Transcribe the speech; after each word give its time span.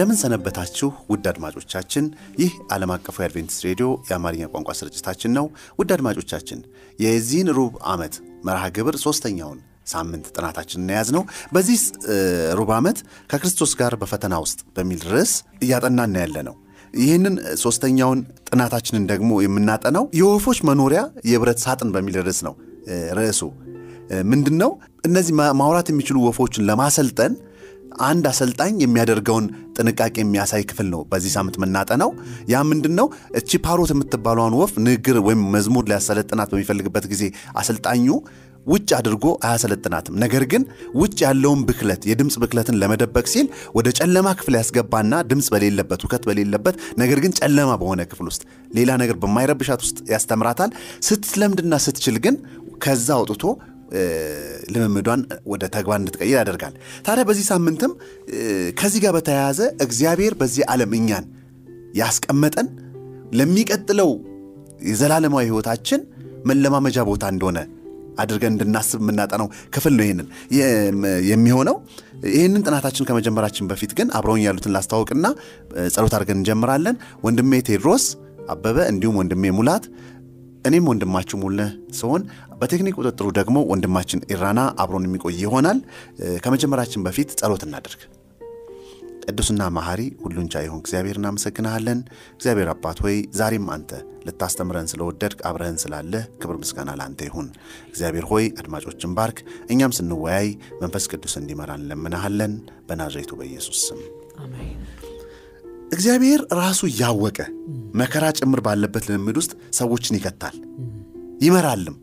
እንደምን 0.00 0.18
ሰነበታችሁ 0.20 0.88
ውድ 1.10 1.24
አድማጮቻችን። 1.30 2.04
ይህ 2.38 2.52
ዓለም 2.74 2.90
አቀፉ 2.94 3.16
የአድቬንቲስት 3.20 3.64
ሬዲዮ 3.66 3.88
የአማርኛ 4.08 4.44
ቋንቋ 4.52 4.70
ስርጭታችን 4.78 5.32
ነው። 5.38 5.46
ውድ 5.78 5.90
አድማጮቻችን 5.96 6.60
የዚህን 6.98 7.48
ሩብ 7.58 7.74
ዓመት 7.92 8.14
መርሃ 8.46 8.62
ግብር 8.76 8.96
ሦስተኛውን 9.02 9.58
ሳምንት 9.92 10.26
ጥናታችን 10.36 10.80
እናያዝ 10.82 11.08
ነው። 11.16 11.24
በዚህ 11.52 11.82
ሩብ 12.60 12.70
ዓመት 12.78 12.98
ከክርስቶስ 13.32 13.74
ጋር 13.80 13.94
በፈተና 14.02 14.38
ውስጥ 14.44 14.60
በሚል 14.78 15.02
ርዕስ 15.12 15.34
እያጠናን 15.62 16.16
ያለ 16.22 16.36
ነው። 16.48 16.56
ይህንን 17.00 17.36
ሦስተኛውን 17.64 18.22
ጥናታችንን 18.50 19.04
ደግሞ 19.12 19.42
የምናጠናው 19.46 20.06
የወፎች 20.20 20.60
መኖሪያ 20.70 21.02
የብረት 21.32 21.60
ሳጥን 21.66 21.92
በሚል 21.96 22.18
ርዕስ 22.22 22.42
ነው። 22.48 22.56
ርዕሱ 23.18 23.42
ምንድን 24.30 24.58
ነው? 24.62 24.70
እነዚህ 25.04 25.32
ማውራት 25.60 25.90
የሚችሉ 25.92 26.18
ወፎችን 26.26 26.66
ለማሰልጠን 26.68 27.34
አንድ 28.06 28.24
አሰልጣኝ 28.30 28.74
የሚያደርገውን 28.82 29.46
ጥንቃቄ 29.76 30.14
የሚያሳይ 30.20 30.62
ክፍል 30.70 30.86
ነው 30.92 31.00
በዚህ 31.10 31.32
ሳምንት 31.36 31.56
የምናጠናው። 31.58 32.10
ያ 32.50 32.62
ምንድን 32.70 32.94
ነው? 32.98 33.06
እቺ 33.38 33.60
ፓሮት 33.66 33.90
የምትባለዋን 33.94 34.56
ወፍ 34.60 34.72
ንግግር 34.84 35.18
ወይም 35.26 35.42
መዝሙር 35.54 35.84
ሊያሰለጥናት 35.90 36.50
በሚፈልግበት 36.52 37.06
ጊዜ 37.12 37.24
አሰልጣኙ 37.54 38.06
ውጭ 38.66 38.88
አድርጎ 38.96 39.26
አያሰለጥናትም። 39.46 40.16
ነገር 40.22 40.42
ግን 40.52 40.62
ውጭ 40.94 41.18
ያለውን 41.24 41.60
ብክለት፣ 41.68 42.02
የድምፅ 42.10 42.34
ብክለትን 42.42 42.78
ለመደበቅ 42.80 43.24
ሲል 43.32 43.46
ወደ 43.76 43.88
ጨለማ 43.98 44.28
ክፍል 44.38 44.54
ያስገባና 44.58 45.22
ድምፅ 45.30 45.48
በሌለበት 45.54 46.00
ውከት 46.06 46.24
በሌለበት 46.28 46.74
ነገር 46.98 47.20
ግን 47.24 47.34
ጨለማ 47.40 47.70
በሆነ 47.82 48.00
ክፍል 48.10 48.26
ውስጥ 48.30 48.42
ሌላ 48.70 48.90
ነገር 49.02 49.16
በማይረብሻት 49.22 49.82
ውስጥ 49.86 49.98
ያስተምራታል። 50.12 50.72
ስትለምድና 51.08 51.74
ስትችል 51.86 52.18
ግን 52.26 52.36
ከዛ 52.84 53.08
አውጥቶ 53.16 53.42
ልምምዷን 54.74 55.20
ወደ 55.52 55.62
ተግባር 55.74 55.98
እንድትቀይር 56.00 56.36
ያደርጋል። 56.36 56.74
ታዲያ 57.06 57.24
በዚህ 57.28 57.46
ሳምንትም 57.50 57.92
ከዚህ 58.80 59.00
ጋር 59.04 59.12
በተያያዘ 59.16 59.60
እግዚአብሔር 59.86 60.34
በዚህ 60.40 60.64
ዓለም 60.72 60.94
እኛን 60.98 61.26
ያስቀመጠን 62.00 62.68
ለሚቀጥለው 63.32 64.10
የዘላለማዊ 64.90 65.44
ሕይወታችን 65.48 66.00
መለማመጃ 66.44 66.98
ቦታ 67.08 67.24
እንደሆነ 67.32 67.58
አድርገን 68.22 68.52
እንድናስብ 68.54 69.00
የምናጠነው 69.02 69.46
ክፍል 69.74 69.94
ነው። 69.96 70.04
ይህንን 70.04 70.26
የሚሆነው 71.30 71.76
ይህንን 72.30 72.62
ጥናታችን 72.66 73.06
ከመጀመራችን 73.08 73.68
በፊት 73.70 73.92
ግን 73.98 74.08
አብረውኝ 74.16 74.42
ያሉትን 74.46 74.72
ላስተዋውቅና 74.74 75.26
ጸሎት 75.94 76.14
አድርገን 76.16 76.38
እንጀምራለን። 76.40 76.96
ወንድሜ 77.24 77.60
ቴድሮስ 77.68 78.04
አበበ 78.50 78.78
እንዲሁም 78.92 79.16
ወንድሜ 79.20 79.52
ሙላት 79.58 79.84
እኔም 80.64 80.88
ወንድማችሁ 80.90 81.36
ሙልነህ 81.42 81.68
ሲሆን 81.98 82.22
በቴክኒክ 82.60 82.96
ቁጥጥሩ 83.00 83.26
ደግሞ 83.38 83.58
ወንድማችን 83.70 84.24
ኢራና 84.32 84.60
አብሮን 84.82 85.06
የሚቆይ 85.06 85.36
ይሆናል። 85.42 85.78
ከመጀመራችን 86.44 87.04
በፊት 87.06 87.30
ጸሎት 87.40 87.62
እናድርግ። 87.66 88.02
ቅዱስና 89.26 89.62
መሐሪ 89.74 90.00
ሁሉን 90.22 90.46
ቻይ 90.52 90.64
ይሁን 90.66 90.80
እግዚአብሔር 90.82 91.16
እናመሰግንሃለን። 91.18 91.98
እግዚአብሔር 92.32 92.68
አባት 92.72 92.98
ሆይ 93.04 93.16
ዛሬም 93.38 93.66
አንተ 93.74 93.90
ልታስተምረን 94.26 94.90
ስለወደድክ 94.92 95.40
አብረህን 95.48 95.78
ስላለህ 95.82 96.24
ክብር 96.40 96.56
ምስጋና 96.62 96.90
ለአንተ 97.00 97.20
ይሁን። 97.28 97.48
እግዚአብሔር 97.90 98.26
ሆይ 98.30 98.46
አድማጮችን 98.60 99.14
ባርክ። 99.18 99.38
እኛም 99.70 99.96
ስንወያይ 99.98 100.48
መንፈስ 100.82 101.06
ቅዱስ 101.12 101.36
እንዲመራን 101.40 101.82
እንለምንሃለን። 101.84 102.54
በናዝሬቱ 102.88 103.32
በኢየሱስ 103.40 103.80
ስም 103.88 104.00
እግዚአብሔር 105.92 106.40
ራሱ 106.58 106.80
እያወቀ 106.90 107.38
መከራ 108.00 108.24
ጭምር 108.38 108.60
ባለበት 108.66 109.04
ልምምድ 109.08 109.36
ውስጥ 109.40 109.52
ሰዎችን 109.78 110.16
ይከታል 110.18 110.56
ይመራልም። 111.42 111.96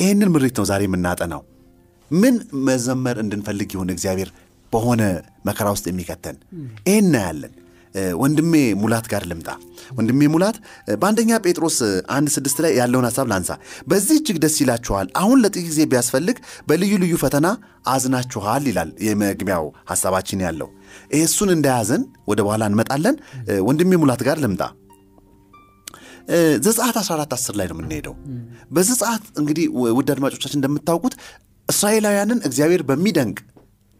ይህንን 0.00 0.30
ምሪት 0.34 0.56
ነው 0.60 0.66
ዛሬ 0.70 0.82
የምናጠናው። 0.86 1.42
ምን 2.10 2.34
መዘመር 2.68 3.16
እንድንፈልግ 3.24 3.70
ይሁን 3.74 3.90
እግዚአብሔር 3.94 4.30
በሆነ 4.72 5.02
መከራ 5.48 5.66
ውስጥ 5.74 5.86
የሚከተን 5.90 6.36
ይህን 6.86 7.04
እናያለን። 7.04 7.52
ወንድሜ 8.20 8.52
ሙላት 8.80 9.06
ጋር 9.12 9.22
ልምጣ። 9.30 9.48
ወንድሜ 9.98 10.20
ሙላት 10.32 10.56
በአንደኛ 11.00 11.30
ጴጥሮስ 11.44 11.76
አንድ 12.16 12.28
ስድስት 12.34 12.58
ላይ 12.64 12.72
ያለውን 12.78 13.06
ሀሳብ 13.08 13.26
ላንሳ። 13.32 13.50
በዚህ 13.88 14.16
እጅግ 14.20 14.38
ደስ 14.44 14.56
ይላችኋል፣ 14.62 15.08
አሁን 15.20 15.38
ለጥቂት 15.44 15.66
ጊዜ 15.70 15.80
ቢያስፈልግ 15.92 16.36
በልዩ 16.68 16.92
ልዩ 17.02 17.14
ፈተና 17.22 17.46
አዝናችኋል 17.92 18.64
ይላል 18.70 18.90
የመግቢያው 19.06 19.64
ሀሳባችን 19.90 20.44
ያለው። 20.46 20.68
እሱን 21.20 21.50
እንደያዘን 21.56 22.02
ወደ 22.30 22.40
በኋላ 22.46 22.64
እንመጣለን። 22.70 23.16
ወንድሜ 23.68 23.92
ሙላት 24.02 24.22
ጋር 24.28 24.38
ልምጣ። 24.44 24.62
ዘጸአት 26.64 26.96
14 27.00 27.34
10 27.36 27.58
ላይ 27.58 27.66
ነው 27.70 27.76
የምንሄደው። 27.76 28.14
በዘጸአት 28.70 29.24
እንግዲህ 29.40 29.66
ውድ 29.98 30.08
አድማጮቻችን 30.14 30.58
እንደምታውቁት 30.58 31.14
እስራኤላውያንን 31.68 32.40
እግዚአብሔር 32.48 32.82
በሚደንቅ 32.88 33.38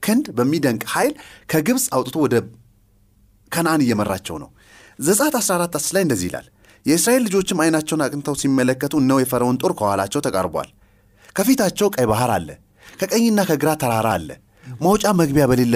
ክንድ 0.02 0.26
በሚደንቅ 0.36 0.82
ኃይል 0.92 1.14
ከግብፅ 1.50 1.84
አውጥቶ 1.96 2.16
ወደ 2.24 2.34
ከነአን 3.52 3.82
እየመራቸው 3.84 4.36
ነው። 4.42 4.50
ዘጸአት 4.98 5.34
14 5.40 5.76
10 5.78 5.94
ላይ 5.96 6.02
እንደዚህ 6.06 6.26
ይላል፣ 6.30 6.46
የእስራኤል 6.86 7.22
ልጆችም 7.26 7.60
ዓይናቸውን 7.62 8.02
አቅንተው 8.04 8.34
ሲመለከቱ 8.40 8.94
እነሆ 9.02 9.18
የፈርዖን 9.22 9.58
ጦር 9.62 9.72
ከኋላቸው 9.78 10.20
ተቃርቧል። 10.26 10.68
ከፊታቸው 11.36 11.88
ቀይ 11.96 12.06
ባህር 12.10 12.30
አለ፣ 12.36 12.48
ከቀኝና 13.00 13.40
ከግራ 13.48 13.70
ተራራ 13.82 14.08
አለ። 14.16 14.30
መውጫ 14.80 15.04
መግቢያ 15.20 15.44
በሌለ 15.50 15.74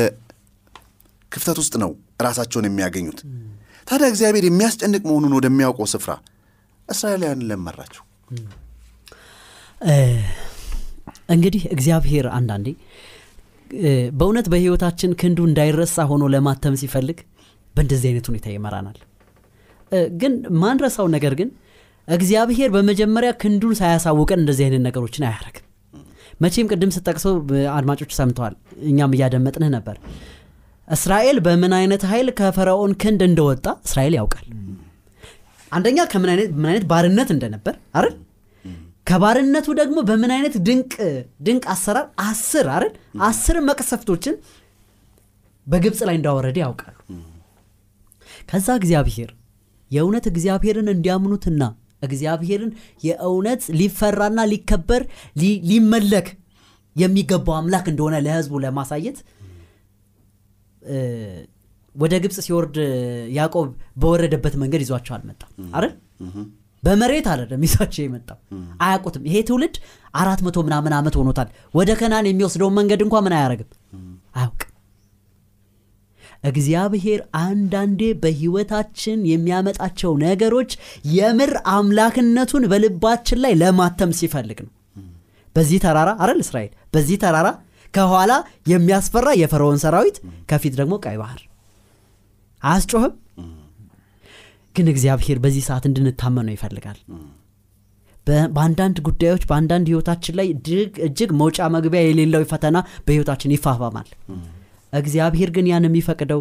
ክፍተት 1.32 1.58
ውስጥ 1.62 1.74
ነው 1.82 1.90
ራሳቸውን 2.26 2.66
የሚያገኙት። 2.68 3.20
ታዲያ 3.86 4.08
እግዚአብሔር 4.12 4.44
የሚያስጨንቅ 4.48 5.02
መሆኑን 5.08 5.34
ወደሚያውቀው 5.38 5.86
ስፍራ 5.92 6.12
እስራኤላውያንን 6.88 7.46
ለመራቸው። 7.50 8.02
እንግዲህ 11.34 11.62
እግዚአብሔር 11.74 12.26
አንዳንዴ 12.36 12.68
በእውነት 14.18 14.46
በሕይወታችን 14.52 15.12
ክንዱ 15.20 15.38
እንዳይረሳ 15.48 16.04
ሆኖ 16.10 16.24
ለማተም 16.34 16.74
ሲፈልግ 16.80 17.18
በእንደዚህ 17.74 18.08
አይነት 18.10 18.26
ሁኔታ 18.30 18.46
ይመራናል። 18.52 18.98
ግን 20.16 20.32
ማንረሳው 20.62 21.06
ነገር 21.14 21.34
ግን 21.40 21.48
እግዚአብሔር 22.08 22.70
በመጀመሪያ 22.74 23.30
ክንዱን 23.42 23.74
ሳያሳውቀን 23.80 24.40
እንደዚህ 24.42 24.64
አይነት 24.66 24.82
ነገሮችን 24.86 25.26
አያደርግም። 25.28 25.66
መቼም 26.40 26.68
ቅድም 26.72 26.90
ስጠቅሰው 26.94 27.34
አድማጮች 27.74 28.12
ሰምተዋል፣ 28.18 28.54
እኛም 28.90 29.14
እያደመጥንህ 29.16 29.70
ነበር። 29.76 29.96
እስራኤል 30.88 31.36
በምን 31.44 31.72
አይነት 31.76 32.02
ኃይል 32.10 32.28
ከፈርዖን 32.38 32.92
ክንድ 33.02 33.20
እንደወጣ 33.28 33.66
እስራኤል 33.86 34.14
ያውቃል። 34.18 34.46
አንደኛ 35.72 35.98
ከምን 36.12 36.30
አይነት 36.32 36.84
ባርነት 36.90 37.28
እንደነበር 37.34 37.74
አይደል? 37.96 38.14
ከባርነቱ 39.06 39.68
ደግሞ 39.78 39.98
በምን 40.08 40.32
አይነት 40.34 40.54
ድንቅ 40.66 40.92
ድንቅ 41.46 41.64
አሰራር 41.72 42.06
አስር 42.26 42.66
አይደል 42.74 42.92
አስር 43.28 43.56
መቅሰፍቶችን 43.68 44.34
በግብፅ 45.66 46.00
ላይ 46.08 46.16
እንዳወረደ 46.18 46.58
ያውቃሉ። 46.62 46.96
ከዛ 48.48 48.68
እግዚአብሔር 48.80 49.30
የእውነት 49.90 50.26
እግዚአብሔርን 50.30 50.88
እንዲያምኑትና 50.94 51.62
እግዚአብሔርን 52.02 52.70
የእውነት 53.04 53.62
ሊፈራና 53.78 54.40
ሊከበር 54.52 55.02
ሊመለክ 55.70 56.28
የሚገባው 56.96 57.54
አምላክ 57.58 57.86
እንደሆነ 57.92 58.16
ለሕዝቡ 58.24 58.54
ለማሳየት 58.64 59.18
ወደ 61.94 62.14
ግብፅ 62.22 62.36
ሲወርድ 62.44 62.76
ያዕቆብ 63.36 63.68
በወረደበት 64.02 64.54
መንገድ 64.62 64.82
ይዟቸው 64.84 65.14
አልመጣም። 65.16 65.50
አይደል? 65.74 65.92
በመሬት 66.82 67.26
አይደለም 67.32 67.64
ይዟቸው 67.66 68.02
የመጣው። 68.04 68.38
አያውቁትም። 68.84 69.24
ይሄ 69.28 69.36
ትውልድ 69.48 69.74
አራት 70.14 70.40
መቶ 70.46 70.58
ምናምን 70.68 70.94
ዓመት 70.98 71.14
ሆኖታል። 71.20 71.48
ወደ 71.74 71.90
ከናን 72.00 72.28
የሚወስደውን 72.30 72.76
መንገድ 72.78 73.02
እንኳ 73.06 73.16
ምን 73.26 73.34
አያደርግም? 73.38 73.68
አያውቅም 74.36 74.71
እግዚአብሔር 76.44 77.20
አንዳንዴ 77.40 78.02
በህይወታችን 78.22 79.18
የሚያመጣቸው 79.30 80.12
ነገሮች 80.24 80.70
የምር 81.16 81.52
አምላክነቱን 81.74 82.64
በልባችን 82.72 83.40
ላይ 83.44 83.52
ለማተም 83.60 84.12
ሲፈልግ 84.20 84.60
ነው። 84.66 84.72
በዚህ 85.56 85.78
ተራራ 85.84 86.10
አረል 86.22 86.40
እስራኤል? 86.44 86.72
በዚህ 86.94 87.16
ተራራ 87.22 87.48
ከኋላ 87.94 88.32
የሚያስፈራ 88.70 89.28
የፈርዖን 89.38 89.80
ሰራዊት 89.82 90.16
ከፊት 90.50 90.74
ደግሞ 90.80 90.94
ቀይ 91.04 91.16
ባህር። 91.22 91.40
አያስጮህም? 92.62 93.12
ግን 94.74 94.86
እግዚአብሔር 94.92 95.38
በዚህ 95.44 95.62
ሰዓት 95.66 95.84
እንድንታመነው 95.88 96.54
ይፈልጋል። 96.54 96.98
በአንዳንድ 98.54 98.96
ጉዳዮች 99.06 99.42
በአንዳንድ 99.48 99.86
ህይወታችን 99.90 100.34
ላይ 100.38 100.46
እጅግ 101.06 101.30
መውጫ 101.40 101.68
መግቢያ 101.74 102.02
የሌለው 102.04 102.42
ፈተና 102.52 102.76
በህይወታችን 103.06 103.54
ይፋፋማል 103.54 104.08
እግዚአብሔር 104.92 105.50
ግን 105.56 105.66
ያን 105.70 105.86
የሚፈቅደው 105.88 106.40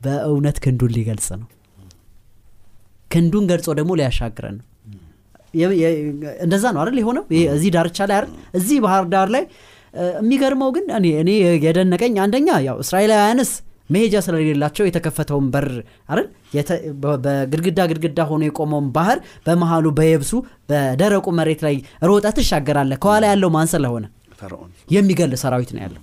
በእውነት 0.00 0.56
ክንዱን 0.64 0.92
ሊገልጽ 0.96 1.28
ነው። 1.40 1.48
ክንዱን 3.10 3.44
ገልጾ 3.50 3.68
ደግሞ 3.78 3.92
ሊያሻግረን 3.98 4.56
ነው። 4.58 4.66
እንደዛ 6.44 6.64
ነው 6.74 6.80
አይደል 6.82 6.98
የሆነው? 7.00 7.24
እዚህ 7.54 7.70
ዳርቻ 7.74 7.98
ላይ 8.10 8.16
አይደል? 8.18 8.30
እዚህ 8.58 8.76
ባህር 8.84 9.04
ዳር 9.12 9.28
ላይ 9.34 9.42
የሚገርመው 10.20 10.70
ግን 10.76 10.84
እኔ 10.98 11.06
እኔ 11.22 11.30
የደነቀኝ 11.64 12.14
አንደኛ 12.24 12.48
ያው 12.66 12.76
እስራኤላውያንስ 12.84 13.50
መሄጃ 13.90 14.14
ስለሌላቸው 14.26 14.84
የተከፈተውን 14.86 15.46
በር 15.54 15.66
አይደል? 16.10 16.26
በግድግዳ 17.24 17.80
ግድግዳ 17.90 18.20
ሆኖ 18.30 18.42
የቆመውን 18.46 18.86
ባህር 18.96 19.18
በመሃሉ 19.46 19.86
በየብሱ 19.98 20.32
በደረቁ 20.70 21.26
መሬት 21.38 21.60
ላይ 21.66 21.76
ሮጠ 22.10 22.26
ትሻገራለህ። 22.38 23.00
ከኋላ 23.04 23.24
ያለው 23.32 23.50
ማን 23.56 23.70
ስለሆነ? 23.74 24.04
የሚገል 24.94 25.34
ሰራዊት 25.42 25.72
ነው 25.76 25.82
ያለው 25.84 26.02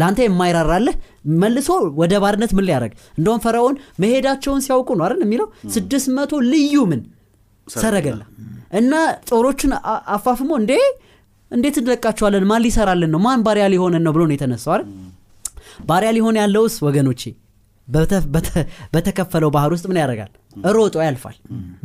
ለአንተ 0.00 0.20
የማይራራልህ 0.24 0.96
መልሶ 1.40 1.68
ወደ 2.00 2.12
ባርነት 2.22 2.52
ምን 2.56 2.64
ሊያደርግ? 2.68 2.92
እንደውም 3.18 3.40
ፈርዖን 3.44 3.74
መሄዳቸውን 4.02 4.62
ሲያውቁ 4.66 4.88
ነው 4.98 5.04
አይደል 5.06 5.22
የሚለው? 5.26 5.46
ስድስት 5.74 6.08
መቶ 6.16 6.32
ልዩ 6.50 6.74
ምን 6.90 7.02
ሰረገላ። 7.66 8.22
እና 8.78 8.92
ጦሮቹን 9.30 9.72
አፋፍሞ 10.14 10.50
እንዴ 10.60 10.72
እንዴት 11.50 11.76
እንለቃቸዋለን? 11.80 12.44
ማን 12.50 12.62
ሊሰራልን 12.64 13.10
ነው? 13.14 13.20
ማን 13.24 13.40
ባሪያ 13.46 13.64
ሊሆነን 13.72 14.04
ነው 14.06 14.12
ብሎ 14.14 14.22
ነው 14.28 14.34
የተነሳው 14.36 14.72
አይደል? 14.74 14.88
ባሪያ 15.88 16.10
ሊሆን 16.16 16.36
ያለውስ 16.40 16.74
ወገኖቼ 16.86 17.22
በተ- 17.88 18.26
በተ- 18.32 18.64
በተከፈለው 18.92 19.50
ባህር 19.54 19.70
ውስጥ 19.74 19.86
ምን 19.90 19.98
ያደርጋል? 20.00 20.30
ሮጦ 20.76 20.96
ያልፋል። 21.06 21.36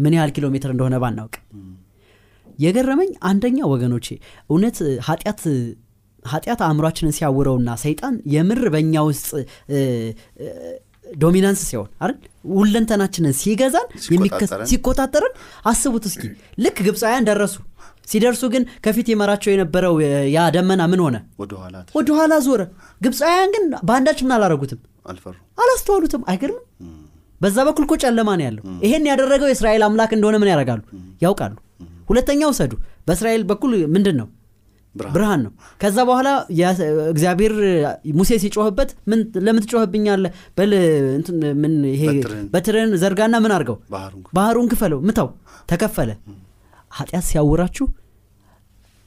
ምን 0.04 0.14
ያህል 0.18 0.32
ኪሎ 0.36 0.46
ሜትር 0.54 0.72
እንደሆነ 0.74 0.96
ባናውቅ። 1.04 1.36
የገረመኝ 2.60 3.10
አንደኛ 3.30 3.58
ወገኖቼ 3.72 4.08
እውነት 4.50 4.78
ኃጢአት 5.08 5.42
ኃጢአት 6.26 6.62
አእምሯችንን 6.66 7.14
ሲያውረውና 7.18 7.70
ሰይጣን 7.84 8.16
የምር 8.34 8.62
በእኛ 8.74 8.96
ውስጥ 9.08 9.28
ዶሚናንስ 11.18 11.60
ሲሆን 11.70 11.90
አይደል? 12.04 12.16
ሁለንተናችንን 12.56 13.34
ሲገዛን 13.40 13.88
ሲቆጣጠርን 14.72 15.34
አስቡት 15.72 16.06
እስኪ። 16.10 16.24
ልክ 16.64 16.78
ግብፃውያን 16.88 17.28
ደረሱ። 17.30 17.56
ሲደርሱ 18.08 18.44
ግን 18.54 18.64
ከፊት 18.86 19.08
የመራቸው 19.12 19.50
የነበረው 19.54 19.94
ያ 20.34 20.42
ደመና 20.56 20.82
ምን 20.92 21.02
ሆነ? 21.06 21.16
ወደኋላ 21.98 22.34
ዞረ። 22.46 22.62
ግብፃውያን 23.02 23.52
ግን 23.56 23.64
በአንዳች 23.88 24.20
ምን 24.26 24.34
አላረጉትም 24.38 24.80
አላስተዋሉትም። 25.58 26.24
አይገርምም? 26.32 26.64
በዛ 27.42 27.58
በኩል 27.68 27.84
እኮ 27.88 27.94
ጨለማ 28.04 28.30
ነው 28.40 28.46
ያለው። 28.48 28.64
ይሄን 28.86 29.06
ያደረገው 29.12 29.48
የእስራኤል 29.50 29.84
አምላክ 29.88 30.12
እንደሆነ 30.18 30.36
ምን 30.42 30.52
ያደርጋሉ? 30.52 30.82
ያውቃሉ። 31.22 31.56
ሁለተኛ 32.10 32.42
ውሰዱ 32.50 32.74
በእስራኤል 33.08 33.44
በኩል 33.50 33.72
ምንድን 33.94 34.16
ነው 34.22 34.28
ብርሃን። 34.96 35.42
ነው። 35.46 35.52
ከዛ 35.82 35.98
በኋላ 36.10 36.28
እግዚአብሔር 37.12 37.54
ሙሴ 38.16 38.32
ሲጮህበት 38.44 38.90
ምን 39.10 39.20
ለምን 39.46 39.64
ትጮህብኛለህ? 39.66 40.32
በል 40.58 40.72
ምን 41.62 41.74
ይሄ 41.94 42.04
በትርህን 42.54 42.94
ዘርጋና 43.02 43.36
ምን 43.44 43.54
አድርገው? 43.56 43.78
ባህሩን 44.38 44.68
ክፈለው። 44.72 45.02
ምታው 45.08 45.30
ተከፈለ። 45.70 46.12
ኃጢአት 46.92 47.26
ሲያውራችሁ 47.30 47.86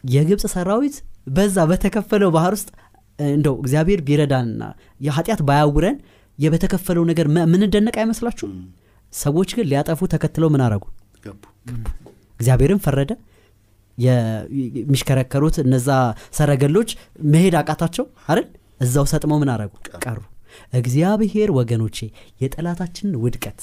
የግብፅ 0.05 0.45
ሰራዊት 0.53 0.97
በዛ 1.37 1.59
በተከፈለው 1.71 2.31
ባህር 2.35 2.53
ውስጥ 2.57 2.69
እንደው 3.19 3.55
እግዚአብሔር 3.63 4.01
ቢረዳንና 4.07 4.63
የኃጢአት 5.01 5.41
ባያውረን 5.49 5.97
የበተከፈለው 6.39 7.05
ነገር 7.11 7.27
ምንደነቅ 7.53 7.97
አይመስላችሁ 8.03 8.47
ሰዎች 9.13 9.51
ግን 9.57 9.67
ሊያጠፉ 9.71 10.01
ተከትለው 10.13 10.49
ምን 10.55 10.63
አረጉ? 10.65 10.85
እግዚአብሔርን 12.41 12.81
ፈረደ 12.85 13.13
የሚሽከረከሩት 13.99 15.57
እነዛ 15.65 15.89
ሰረገሎች 16.33 16.91
መሄድ 17.33 17.55
አቃታቸው? 17.61 18.05
አይደል? 18.29 18.47
እዛው 18.81 19.07
ሰጥመው 19.13 19.39
ምን 19.43 19.51
አረጉ? 19.55 19.73
ቀሩ። 20.05 20.19
እግዚአብሔር 20.75 21.49
ወገኖቼ 21.57 21.99
የጠላታችንን 22.43 23.17
ውድቀት 23.25 23.61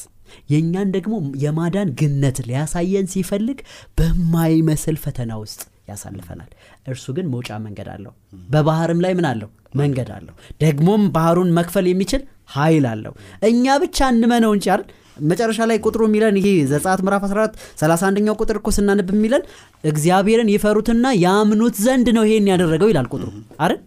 የእኛን 0.51 0.89
ደግሞ 0.95 1.13
የማዳን 1.43 1.89
ግነት 1.99 2.37
ሊያሳየን 2.47 3.07
ሲፈልግ 3.13 3.59
በማይመስል 3.99 4.97
ፈተና 5.03 5.31
ውስጥ 5.41 5.59
ያሳልፈናል። 5.89 6.49
እርሱ 6.87 7.05
ግን 7.17 7.27
መውጫ 7.33 7.49
መንገድ 7.65 7.89
አለው። 7.95 8.13
በባህርም 8.49 9.01
ላይ 9.05 9.13
ምን 9.19 9.27
አለው? 9.31 9.49
መንገድ 9.75 10.09
አለው። 10.15 10.35
ደግሞም 10.61 11.03
ባህሩን 11.15 11.49
መክፈል 11.57 11.85
የሚችል 11.89 12.21
ኃይል 12.55 12.85
አለው። 12.91 13.13
እኛ 13.49 13.75
ብቻ 13.83 14.07
እንመነው 14.13 14.51
እንጂ 14.55 14.65
አይደል 14.73 14.87
መጨረሻ 15.25 15.59
ላይ 15.69 15.77
ቁጥሩ 15.85 16.01
የሚለን 16.07 16.37
ይሄ 16.39 16.47
ዘጸአት 16.71 17.01
ምዕራፍ 17.05 17.23
14 17.27 17.57
31ኛው 17.81 18.35
ቁጥር 18.41 18.57
እኮ 18.59 18.69
ስናነብ 18.75 19.09
የሚለን 19.13 19.43
እግዚአብሔርን 19.89 20.49
ይፈሩትና 20.53 21.05
ያምኑት 21.23 21.75
ዘንድ 21.85 22.07
ነው 22.17 22.25
ይሄን 22.27 22.49
ያደረገው 22.51 22.89
ይላል 22.91 23.07
ቁጥሩ። 23.13 23.29
አይደል? 23.59 23.79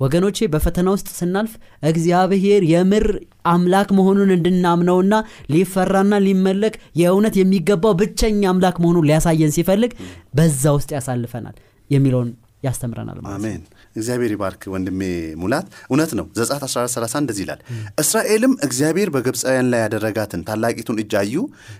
ወገኖቼ 0.00 0.46
በፈተና 0.52 0.88
ውስጥ 0.94 1.08
ስናልፍ 1.16 1.52
እግዚአብሔር 1.88 2.62
የምር 2.70 3.04
አምላክ 3.46 3.88
መሆኑን 3.98 4.30
እንድናምነውና 4.36 5.14
ሊፈራና 5.54 6.14
ሊመለክ 6.26 6.76
የእውነት 7.00 7.34
የሚገባው 7.40 7.96
ብቸኛ 8.00 8.42
አምላክ 8.52 8.78
መሆኑን 8.84 9.06
ሊያሳየን 9.10 9.52
ሲፈልግ 9.56 9.92
በዛ 10.38 10.72
ውስጥ 10.76 10.90
ያሳልፈናል 10.96 11.56
የሚለውን 11.90 12.30
ያስተምረናል 12.62 13.18
ማለት 13.20 13.36
ነው። 13.36 13.68
እግዚአብሔር 13.96 14.30
ይባርክ 14.32 14.62
ወንድሜ 14.72 15.00
ሙላት። 15.40 15.66
እውነት 15.86 16.10
ነው። 16.14 16.26
ዘጸአት 16.36 16.62
1430 16.66 17.20
እንደዚህ 17.20 17.42
ይላል። 17.44 17.60
እስራኤልም 18.00 18.52
እግዚአብሔር 18.66 19.08
በግብፃውያን 19.14 19.68
ላይ 19.72 19.80
ያደረጋትን 19.84 20.42
ታላቂቱን 20.48 20.98
እጅ 21.02 21.14
አዩ። 21.20 21.34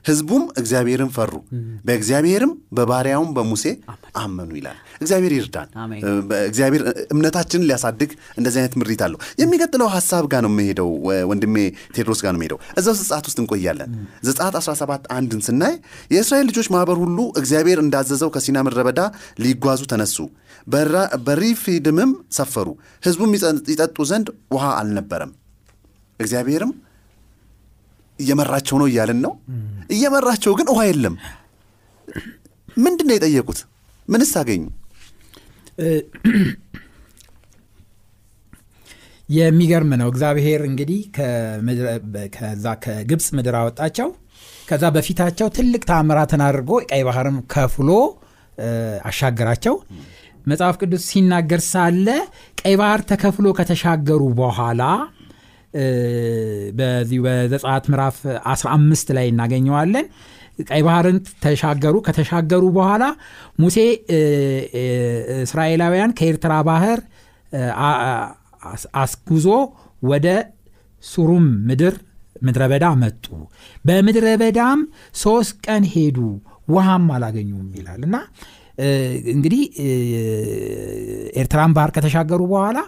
ህዝቡም 0.09 0.45
እግዚአብሔርን 0.61 1.11
ፈሩ። 1.17 1.33
በእግዚአብሔርም 1.87 2.53
በባሪያውም 2.77 3.31
በሙሴ 3.37 3.65
አመኑ 4.21 4.51
ይላል። 4.59 4.79
እግዚአብሔር 5.01 5.33
ይርዳን። 5.37 5.69
አሜን። 5.81 6.01
እ፣ 6.03 6.13
በእግዚአብሔር 6.29 6.83
እምነታችንን 7.13 7.67
ሊያሳድግ 7.69 8.11
እንደዚህ 8.37 8.59
አይነት 8.61 8.75
ምሪት 8.81 9.03
አለው። 9.07 9.19
የሚቀጥለው 9.41 9.89
ሀሳብ 9.95 10.25
ጋር 10.33 10.43
ነው 10.43 10.53
የምሄደው 10.53 10.91
ወንድሜ 11.31 11.57
ቴድሮስ 11.95 12.21
ጋር 12.25 12.33
ነው 12.33 12.41
የምሄደው። 12.41 12.61
እዛው 12.79 12.97
ዘጸአት 13.01 13.25
ውስጥ 13.29 13.39
እንቆያለን። 13.43 13.93
ዘጸአት 14.27 14.55
17 14.61 15.07
አንድን 15.15 15.43
ስናይ 15.47 15.75
የእስራኤል 16.11 16.47
ልጆች 16.51 16.69
ማህበር 16.73 16.99
ሁሉ 17.03 17.19
እግዚአብሔር 17.41 17.81
እንዳዘዘው 17.83 18.31
ከሲና 18.35 18.59
ምድረ 18.67 18.83
በዳ 18.87 19.01
ሊጓዙ 19.43 19.83
ተነሱ። 19.91 20.17
በራ- 20.67 21.11
በሪፊድምም 22.01 22.11
ሰፈሩ። 22.33 22.69
ህዝቡም 23.03 23.31
ይጸ- 23.37 23.69
ይጠጡ 23.73 23.97
ዘንድ 24.11 24.27
ውሃ 24.55 24.65
አልነበረም። 24.79 25.33
እግዚአብሔርም 26.21 26.73
እየመራቸው 28.19 28.77
ነው 28.81 28.87
እያልን 28.91 29.19
ነው። 29.25 29.33
እየመራቸው 29.91 30.53
ግን 30.59 30.67
ውሃ 30.73 30.81
የለም። 30.89 31.15
ምንድን 32.77 33.07
ነው 33.09 33.15
የጠየቁት? 33.17 33.59
ምንስ 34.09 34.33
አገኙ? 34.41 34.63
የሚገርም 39.29 39.91
ነው። 40.01 40.09
እግዚአብሔር 40.13 40.61
እንግዲህ 40.69 41.01
ከዛ 42.37 42.67
ከግብፅ 42.85 43.27
ምድር 43.37 43.57
አወጣቸው። 43.61 44.09
ከዛ 44.69 44.85
በፊታቸው 44.95 45.47
ትልቅ 45.57 45.83
ታምራትን 45.89 46.43
አድርጎ 46.47 46.71
ቀይ 46.89 47.03
ባህርም 47.09 47.37
ከፍሎ 47.53 47.91
አሻገራቸው 49.09 49.75
መጽሐፍ 50.47 50.77
ቅዱስ 50.83 51.03
ሲናገር 51.11 51.61
ሳለ 51.67 52.07
ቀይ 52.61 52.75
ባህር 52.81 53.01
ተከፍሎ 53.11 53.47
ከተሻገሩ 53.59 54.23
በኋላ 54.39 54.83
በዚሁ 56.79 57.21
በዘጸአት 57.27 57.85
ምዕራፍ 57.93 58.17
15 58.53 59.13
ላይ 59.17 59.27
እናገኘዋለን። 59.33 60.07
ቀይ 60.69 60.83
ባህርን 60.87 61.19
ተሻገሩ። 61.43 61.97
ከተሻገሩ 62.07 62.65
በኋላ 62.77 63.05
ሙሴ 63.61 63.77
እስራኤላውያን 65.41 66.15
ከኤርትራ 66.19 66.55
ባህር 66.69 67.01
አስጉዞ 69.03 69.47
ወደ 70.03 70.27
ሱሩም 71.05 71.47
ምድር 71.69 71.95
ምድረ 72.43 72.63
በዳ 72.73 72.87
መጡ። 73.01 73.25
በምድረ 73.85 74.27
በዳም 74.43 74.81
ሶስት 75.23 75.57
ቀን 75.67 75.85
ሄዱ። 75.95 76.19
ውሃም 76.69 77.07
አላገኙም 77.15 77.69
ይላል 77.79 78.03
እና 78.09 78.17
እንግዲህ 79.33 79.63
ኤርትራን 81.41 81.73
ባህር 81.77 81.91
ከተሻገሩ 81.97 82.41
በኋላ 82.53 82.79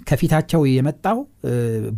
ከፊታቸው 0.00 0.60
የመጣው 0.70 1.18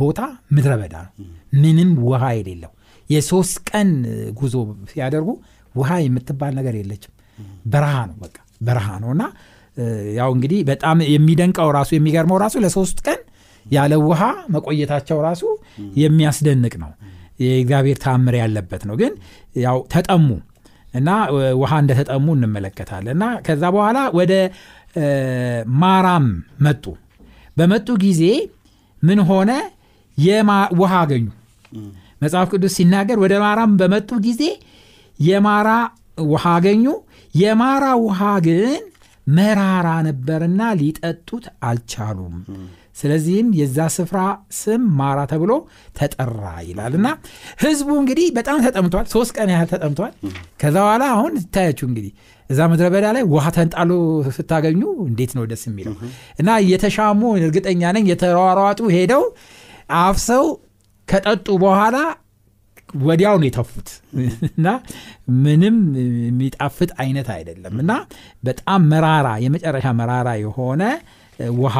ቦታ 0.00 0.20
ምድረ 0.56 0.73
በዳ 0.80 0.94
ነው። 1.06 1.12
ምንም 1.56 1.90
ውሃ 2.06 2.25
የሌለው 2.38 2.73
የሶስት 3.11 3.56
ቀን 3.70 3.90
ጉዞ 4.38 4.54
ሲያደርጉ 4.90 5.28
ውሃ 5.75 5.90
የምትባል 6.04 6.52
ነገር 6.58 6.75
የለችም። 6.78 7.12
በረሃ 7.66 7.94
ነው 8.08 8.16
በቃ 8.23 8.37
በረሃ 8.61 8.88
ነው። 9.02 9.11
እና 9.14 9.25
ያው 10.16 10.30
እንግዲህ 10.37 10.61
በጣም 10.70 10.99
የሚደንቀው 11.14 11.68
ራሱ 11.76 11.90
የሚገርመው 11.97 12.38
ራሱ 12.44 12.56
ለሶስት 12.64 12.99
ቀን 13.06 13.20
ያለ 13.66 13.94
ውሃ 14.04 14.23
መቆየታቸው 14.54 15.18
ራሱ 15.26 15.42
የሚያስደንቅ 15.99 16.75
ነው። 16.82 16.90
የእግዚአብሔር 17.40 17.99
ታምር 18.04 18.35
ያለበት 18.40 18.82
ነው። 18.88 18.94
ግን 19.00 19.12
ያው 19.56 19.78
ተጠሙ 19.92 20.28
እና 20.95 21.09
ውሃ 21.61 21.73
እንደተጠሙ 21.83 22.26
እንመለከታለን። 22.37 23.14
እና 23.16 23.25
ከዛ 23.47 23.62
በኋላ 23.75 23.99
ወደ 24.18 24.33
ማራም 25.80 26.26
መጡ። 26.64 26.85
በመጡ 27.57 27.88
ጊዜ 28.04 28.23
ምን 29.02 29.21
ሆነ? 29.28 29.50
ውሃ 30.78 30.92
አገኙ። 31.02 31.26
መጽሐፍ 32.23 32.47
ቅዱስ 32.52 32.73
ሲናገር 32.78 33.18
ወደ 33.25 33.35
ማራም 33.42 33.73
በመጡ 33.80 34.11
ጊዜ 34.25 34.42
የማራ 35.21 35.68
ውሃ 36.26 36.45
አገኙ። 36.57 36.85
የማራ 37.35 37.85
ውሃ 38.04 38.21
ግን 38.47 38.80
መራራ 39.26 39.88
ነበርና 40.07 40.61
ሊጠጡት 40.80 41.45
አልቻሉም 41.68 42.37
ስለዚህም 42.99 43.49
የዛ 43.59 43.78
ስፍራ 43.95 44.21
ስም 44.59 44.83
ማራ 44.99 45.19
ተብሎ 45.31 45.52
ተጠራ 45.97 46.45
ይላል። 46.69 46.95
እና 46.99 47.09
ህዝቡ 47.62 47.88
እንግዲህ 48.00 48.26
በጣም 48.38 48.59
ተጠምቷል። 48.67 49.07
ሶስት 49.14 49.33
ቀን 49.37 49.50
ያህል 49.55 49.69
ተጠምቷል። 49.73 50.12
ከዛ 50.62 50.76
በኋላ 50.78 51.05
አሁን 51.14 51.35
ታያችሁ 51.55 51.87
እንግዲህ 51.90 52.12
እዛ 52.50 52.61
ምድረ 52.71 52.87
በዳ 52.93 53.07
ላይ 53.17 53.25
ውሃ 53.33 53.47
ተንጣሎ 53.57 53.90
ስታገኙ 54.37 54.81
እንዴት 55.07 55.33
ነው 55.37 55.45
ደስ 55.50 55.62
የሚለው? 55.69 55.95
እና 56.40 56.49
እየተሻሙ 56.62 57.21
እርግጠኛ 57.40 57.83
ነኝ 57.97 58.07
የተሯሯጡ 58.12 58.81
ሄደው 58.95 59.25
አፍሰው 60.00 60.47
ከጠጡ 61.09 61.47
በኋላ 61.62 61.97
ወዲያው 63.02 63.35
ነው 63.40 63.47
የተፉት። 63.49 63.88
እና 64.49 64.67
ምንም 65.43 65.76
የሚጣፍጥ 66.23 66.90
አይነት 67.02 67.28
አይደለም። 67.35 67.75
እና 67.83 67.93
በጣም 68.45 68.83
መራራ 68.93 69.28
የመጨረሻ 69.45 69.87
መራራ 69.99 70.28
የሆነ 70.43 70.83
ውሃ 71.59 71.76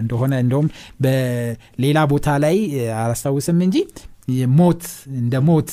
እንደሆነ 0.00 0.34
እንደውም 0.44 0.68
በሌላ 1.04 1.98
ቦታ 2.12 2.28
ላይ 2.44 2.56
አላስታውስም 2.98 3.60
እንጂ 3.66 3.76
ሞት 4.58 4.82
እንደ 5.18 5.34
ሞት 5.46 5.70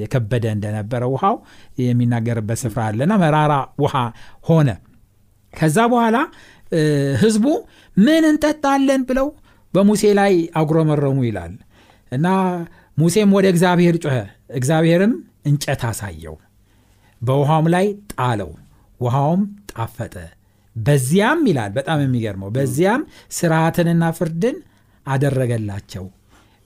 የከበደ 0.00 0.44
እንደነበረ 0.56 1.02
ውሃው 1.12 1.36
የሚናገርበት 1.82 2.58
ስፍራ 2.62 2.80
አለና 2.88 3.12
መራራ 3.22 3.52
ውሃ 3.82 3.94
ሆነ። 4.48 4.68
ከዛ 5.54 5.78
በኋላ 5.92 6.16
ህዝቡ 7.22 7.46
ምን 7.96 8.24
እንጠጣለን? 8.30 9.02
ብለው 9.08 9.28
በሙሴ 9.74 10.02
ላይ 10.18 10.32
አጉረመረሙ 10.60 11.18
ይላል 11.28 11.54
እና 12.12 12.26
ሙሴም 12.98 13.30
ወደ 13.36 13.46
እግዚአብሔር 13.52 13.96
ጮኸ። 14.04 14.16
እግዚአብሔርም 14.58 15.12
እንጨት 15.48 15.82
አሳየው 15.88 16.36
በውሃውም 17.20 17.66
ላይ 17.74 17.86
ጣለው 18.14 18.50
ውሃውም 19.00 19.42
ጣፈጠ 19.72 20.14
በዚያም 20.76 21.40
ይላል 21.50 21.70
በጣም 21.76 21.98
የሚገርመው 22.04 22.50
በዚያም 22.56 23.02
ስርዓትንና 23.36 24.04
ፍርድን 24.18 24.56
አደረገላቸው። 25.06 26.04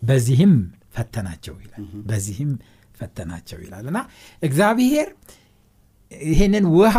በዚህም 0.02 0.52
ፈተናቸው 0.96 1.54
ይላል። 1.62 1.80
በዚህም 2.08 2.50
ፈተናቸው 2.98 3.58
ይላል። 3.64 3.84
እና 3.90 3.98
እግዚአብሔር 4.42 5.08
ይህንን 6.30 6.64
ውሃ 6.76 6.96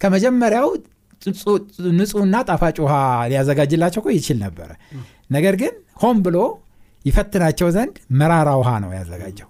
ከመጀመሪያው 0.00 0.68
ንጹህና 1.94 2.36
ጣፋጭ 2.48 2.76
ውሃ 2.84 2.94
ሊያዘጋጅላቸው 3.30 4.00
እኮ 4.02 4.08
ይችል 4.16 4.38
ነበረ። 4.44 4.70
ነገር 5.30 5.54
ግን 5.62 5.72
ሆን 6.02 6.16
ብሎ 6.26 6.38
ይፈትናቸው 7.04 7.68
ዘንድ 7.74 7.94
መራራ 8.20 8.50
ውሃ 8.60 8.70
ነው 8.84 8.90
ያዘጋጀው። 8.96 9.48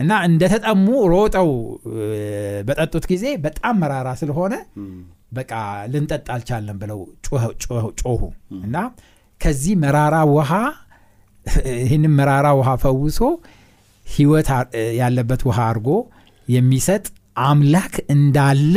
እና 0.00 0.12
እንደተጠሙ 0.28 0.84
ሮጠው 1.12 1.48
በጠጡት 2.68 3.04
ጊዜ 3.10 3.24
በጣም 3.44 3.74
መራራ 3.82 4.08
ስለሆነ 4.20 4.54
በቃ 5.32 5.52
ልንጠጣ 5.92 6.26
አልቻለም 6.36 6.78
ብለው 6.82 7.00
ጮሁ 8.02 8.22
እና 8.60 8.76
ከዚህ 9.40 9.74
መራራ 9.82 10.16
ውሃ 10.34 10.52
ይህንም 11.82 12.14
መራራ 12.18 12.48
ውሃ 12.58 12.70
ፈውሶ 12.82 13.20
ህይወት 14.06 14.48
ያለበት 15.00 15.42
ውሃ 15.48 15.58
አድርጎ 15.68 15.88
የሚሰጥ 16.48 17.04
አምላክ 17.42 17.94
እንዳለ 18.14 18.76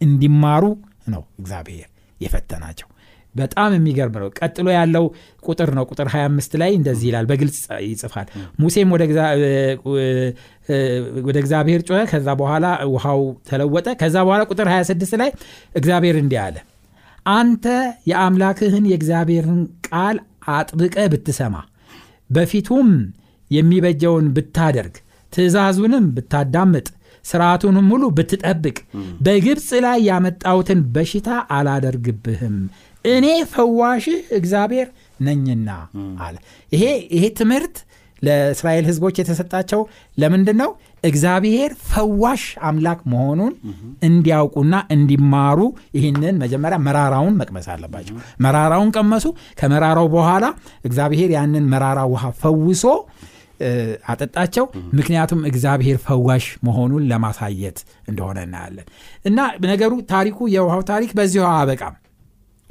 እንዲማሩ 0.00 0.64
ነው 1.12 1.22
እግዚአብሔር 1.40 1.88
የፈተናቸው 2.20 2.88
በጣም 3.34 3.70
የሚገርም 3.76 4.14
ነው። 4.20 4.28
ቀጥሎ 4.38 4.66
ያለው 4.74 5.04
ቁጥር 5.44 5.70
ነው። 5.76 5.84
ቁጥር 5.90 6.08
25 6.12 6.56
ላይ 6.62 6.70
እንደዚህ 6.78 7.06
ይላል 7.10 7.26
በግልጽ 7.30 7.58
ይጽፋል። 7.86 8.26
ሙሴም 8.60 8.90
ወደ 8.94 9.02
እግዚአብሔር 11.38 11.80
ጮኸ። 11.88 12.00
ከዛ 12.10 12.28
በኋላ 12.40 12.66
ውሃው 12.92 13.20
ተለወጠ። 13.48 13.86
ከዛ 14.00 14.16
በኋላ 14.26 14.42
ቁጥር 14.50 14.68
26 14.72 15.16
ላይ 15.22 15.30
እግዚአብሔር 15.76 16.18
እንዲህ 16.22 16.40
አለ 16.44 16.56
አንተ 17.32 17.64
የአምላክህን 18.10 18.84
የእግዚአብሔርን 18.90 19.60
ቃል 19.88 20.16
አጥብቀ 20.52 20.96
ብትሰማ 21.12 21.56
በፊቱም 22.30 22.88
የሚበጀውን 23.50 24.26
ብታደርግ 24.36 24.94
ትእዛዙንም 25.32 26.04
ብታዳምጥ 26.16 26.86
ስርዓቱንም 27.24 27.86
ሁሉ 27.92 28.04
ብትጠብቅ 28.16 28.76
በግብፅ 29.20 29.68
ላይ 29.84 29.98
ያመጣሁትን 30.06 30.80
በሽታ 30.94 31.28
አላደርግብህም 31.56 32.56
እኔ 33.04 33.26
ፈዋሽህ 33.52 34.18
እግዚአብሔር 34.38 34.88
ነኝና 35.20 35.68
አለ። 36.24 36.34
ይሄ 36.72 36.82
ይሄ 37.14 37.24
ትምህርት 37.38 37.76
ለእስራኤል 38.22 38.84
ህዝቦች 38.88 39.14
የተሰጣቸው 39.20 39.80
ለምንድን 40.18 40.56
ነው 40.60 40.70
እግዚአብሔር 41.04 41.70
ፈዋሽ 41.86 42.42
አምላክ 42.68 43.00
መሆኑን 43.12 43.52
እንዲያውቁና 44.02 44.74
እንዲማሩ 44.94 45.60
ይህንን 45.96 46.34
መጀመሪያ 46.42 46.78
መራራውን 46.86 47.38
መቅመስ 47.40 47.66
አለባቸው። 47.74 48.16
መራራውን 48.46 48.90
ቀመሱ። 48.96 49.26
ከመራራው 49.60 50.08
በኋላ 50.16 50.44
እግዚአብሔር 50.84 51.30
ያንን 51.36 51.70
መራራ 51.72 52.02
ውሃ 52.12 52.26
ፈውሶ 52.42 52.84
አጠጣቸው። 54.10 54.66
ምክንያቱም 54.98 55.40
እግዚአብሔር 55.48 55.98
ፈዋሽ 56.04 56.44
መሆኑን 56.66 57.02
ለማሳየት 57.10 57.78
እንደሆነ 58.08 58.38
እናያለን። 58.46 58.86
እና 59.24 59.38
ነገሩ 59.66 59.92
ታሪኩ 60.12 60.48
የውሃው 60.54 60.84
ታሪክ 60.90 61.10
በዚሁ 61.18 61.44
አበቃም 61.52 61.96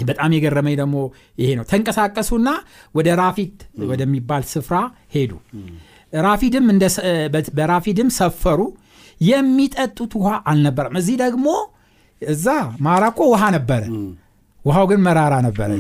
በጣም 0.02 0.34
የገረመኝ 0.36 0.76
ደግሞ 0.80 0.96
ይሄ 1.38 1.50
ነው። 1.58 1.66
ተንቀሳቀሱና 1.70 2.50
ወደ 2.96 3.08
ራፊድ 3.22 3.56
ወደሚባል 3.90 4.44
ስፍራ 4.52 4.76
ሄዱ። 5.16 5.32
ራፊድም 6.14 6.68
በራፊድም 7.58 8.10
ሰፈሩ። 8.18 8.60
የሚጠጡት 9.22 10.12
ውሃ 10.20 10.30
አልነበረም። 10.50 10.96
እዚህ 11.00 11.16
ደግሞ 11.24 11.48
እዛ 12.22 12.46
ማራኮ 12.86 13.20
ውሃ 13.32 13.44
ነበረ። 13.56 13.84
ውሃው 14.60 14.86
ግን 14.90 15.02
መራራ 15.06 15.36
ነበረ። 15.46 15.72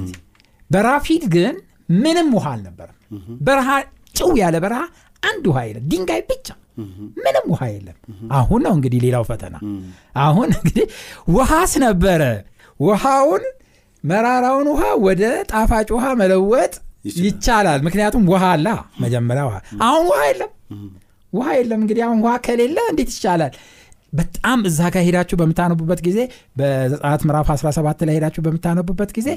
በራፊድ 0.69 1.23
ግን 1.35 1.55
ምንም 1.97 2.27
ውሃ 2.35 2.47
አልነበረም። 2.55 2.97
በረሃ 3.47 3.69
ጭው 4.15 4.31
ያለ 4.41 4.55
በረሃ 4.63 4.81
አንድ 5.23 5.45
ውሃ 5.49 5.59
የለም። 5.67 5.85
ድንጋይ 5.91 6.21
ብቻ 6.29 6.47
ምንም 7.19 7.45
ውሃ 7.51 7.63
የለም። 7.71 7.97
አሁን 8.33 8.61
ነው 8.65 8.73
እንግዲህ 8.77 8.99
ሌላው 9.05 9.23
ፈተና። 9.29 9.55
አሁን 10.19 10.49
እንግዲህ 10.57 10.85
ውሃስ 11.29 11.73
ነበረ። 11.83 12.21
ውሃውን 12.79 13.43
መራራውን 14.03 14.67
ውሃ 14.71 14.83
ወደ 15.05 15.23
ጣፋጭ 15.51 15.87
ውሃ 15.95 16.05
መለወጥ 16.19 16.73
ይቻላል። 17.23 17.79
ምክንያቱም 17.85 18.23
ውሃ 18.31 18.45
አላ 18.53 18.69
መጀመሪያ 19.03 19.43
ውሃ። 19.49 19.57
አሁን 19.85 20.05
ውሃ 20.11 20.21
የለም። 20.29 20.51
ውሃ 21.33 21.47
የለም። 21.57 21.79
እንግዲህ 21.83 22.03
አሁን 22.07 22.19
ውሃ 22.25 22.33
ከሌለ 22.45 22.77
እንዴት 22.91 23.11
ይቻላል 23.15 23.53
በጣም 24.13 24.59
እዛ 24.69 24.79
ጋር 24.93 25.03
ሄዳችሁ 25.07 25.35
በምታነቡበት 25.39 25.99
ጊዜ 26.05 26.19
በዘጻት 26.59 27.21
ምዕራፍ 27.27 27.49
17 27.55 28.05
ላይ 28.07 28.15
ሄዳችሁ 28.17 28.41
በምታነቡበት 28.45 29.11
ጊዜ 29.17 29.29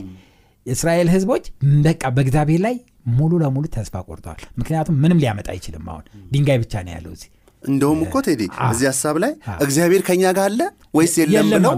የእስራኤል 0.66 1.08
ህዝቦች 1.14 1.44
በቃ 1.86 2.02
በእግዚአብሔር 2.16 2.60
ላይ 2.66 2.74
ሙሉ 3.12 3.32
ለሙሉ 3.42 3.64
ተስፋ 3.74 3.94
ቆርጠዋል። 4.06 4.42
ምክንያቱም 4.60 4.96
ምንም 5.02 5.20
ሊያመጣ 5.22 5.48
አይችልም። 5.54 5.86
አሁን 5.92 6.04
ድንጋይ 6.32 6.58
ብቻ 6.62 6.82
ነው 6.86 6.92
ያለው 6.96 7.12
እዚህ 7.16 7.30
እንደውም 7.64 8.00
እኮ 8.04 8.14
ቴዲ 8.26 8.42
እዚህ 8.66 8.86
ሀሳብ 8.88 9.16
ላይ 9.22 9.32
እግዚአብሔር 9.64 10.02
ከኛ 10.06 10.22
ጋር 10.36 10.46
አለ 10.48 10.60
ወይስ 10.94 11.14
የለም 11.22 11.48
ብለው 11.54 11.74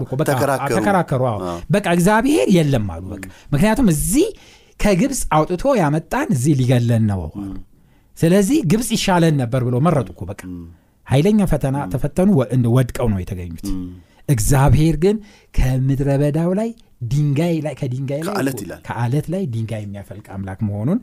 ተከራከሩ? 0.77 1.23
በቃ 1.75 1.87
እግዚአብሔር 1.97 2.49
የለም 2.57 2.87
አሉ 2.95 3.05
በቃ። 3.15 3.25
ምክንያቱም 3.53 3.89
እዚህ 3.95 4.29
ከግብፅ 4.81 5.21
አውጥቶ 5.37 5.65
ያመጣን 5.81 6.29
እዚህ 6.37 6.55
ሊገለን 6.61 7.05
ነው 7.11 7.21
ስለዚህ 8.17 8.59
ግብፅ 8.71 8.89
ይሻለን 8.97 9.37
ነበር 9.43 9.61
ብሎ 9.67 9.77
መረጡ 9.87 10.09
እኮ 10.15 10.23
በቃ። 10.31 10.41
ኃይለኛ 11.07 11.41
ፈተና 11.51 11.77
ተፈተኑ 11.93 12.29
ወድቀው 12.77 13.09
ነው 13.13 13.19
የተገኙት 13.23 13.67
እግዚአብሔር 14.29 14.97
ግን 15.03 15.17
ከምድረ 15.55 16.11
በዳው 16.21 16.51
ላይ 16.59 16.71
ድንጋይ 17.11 17.57
ላይ 17.65 17.75
ከድንጋይ 17.81 18.21
ከአለት 18.87 19.27
ላይ 19.33 19.43
ድንጋይ 19.55 19.83
የሚያፈልቅ 19.85 20.27
አምላክ 20.35 20.61
መሆኑን 20.69 20.99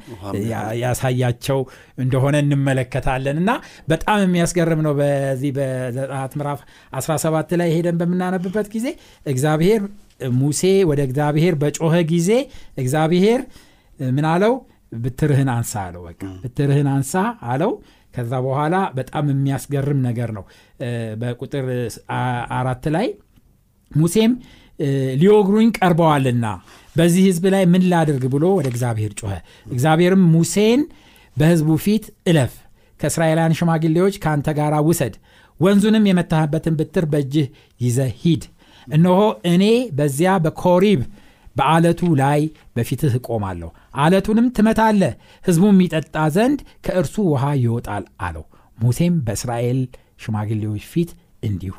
ያሳያቸው 0.81 1.59
እንደሆነ 1.97 2.35
እንመለከታለን። 2.43 3.37
እና 3.41 3.51
በጣም 3.87 4.19
የሚያስገርም 4.23 4.81
ነው። 4.87 4.93
በዚህ 4.99 5.51
በዘጸአት 5.57 6.33
ምዕራፍ 6.39 6.61
17 6.99 7.53
ላይ 7.61 7.69
ሄደን 7.75 7.99
በምናነብበት 8.01 8.69
ጊዜ 8.75 8.87
እግዚአብሔር 9.25 9.83
ሙሴ 10.39 10.61
ወደ 10.89 11.01
እግዚአብሔር 11.07 11.55
በጮኸ 11.61 11.95
ጊዜ 12.11 12.31
እግዚአብሔር 12.77 13.41
ምን 14.09 14.27
አለው? 14.31 14.53
ብትርህን 14.95 15.49
አንሳ 15.51 15.73
አለው። 15.87 16.01
በቃ 16.07 16.21
ብትርህን 16.41 16.87
አንሳ 16.93 17.13
አለው 17.51 17.71
ከዛ 18.13 18.33
በኋላ 18.45 18.75
በጣም 18.97 19.25
የሚያስገርም 19.31 19.99
ነገር 20.07 20.29
ነው። 20.37 20.43
በቁጥር 21.21 21.67
አራት 22.57 22.85
ላይ 22.95 23.07
ሙሴም 23.91 24.33
ሊወግሩኝ 25.21 25.69
ቀርበዋልና 25.77 26.45
በዚህ 26.95 27.23
ህዝብ 27.27 27.43
ላይ 27.53 27.63
ምን 27.73 27.83
ላድርግ 27.91 28.23
ብሎ 28.33 28.45
ወደ 28.57 28.67
እግዚአብሔር 28.73 29.11
ጮኸ። 29.19 29.33
እግዚአብሔርም 29.67 30.23
ሙሴን 30.33 30.81
በህዝቡ 31.37 31.69
ፊት 31.83 32.05
እለፍ 32.27 32.53
ከእስራኤላውያን 32.99 33.55
ሽማግሌዎች 33.59 34.15
ከአንተ 34.23 34.49
ጋር 34.57 34.73
ውሰድ 34.87 35.13
ወንዙንም 35.59 36.07
የመታህበትን 36.09 36.75
ብትር 36.79 37.05
በእጅህ 37.11 37.47
ይዘ 37.81 37.99
ሂድ። 38.21 38.43
እነሆ 38.87 39.19
እኔ 39.51 39.63
በዚያ 39.97 40.31
በኮሪብ 40.45 41.01
በአለቱ 41.55 42.01
ላይ 42.21 42.41
በፊትህ 42.75 43.13
እቆማለሁ። 43.19 43.69
አለቱንም 44.01 44.47
ትመታለ 44.57 45.01
ህዝቡም 45.43 45.75
የሚጠጣ 45.75 46.15
ዘንድ 46.35 46.59
ከእርሱ 46.85 47.15
ውሃ 47.31 47.43
ይወጣል 47.63 48.05
አለው። 48.25 48.45
ሙሴም 48.77 49.15
በእስራኤል 49.25 49.81
ሽማግሌዎች 50.23 50.85
ፊት 50.91 51.11
እንዲሁ 51.43 51.75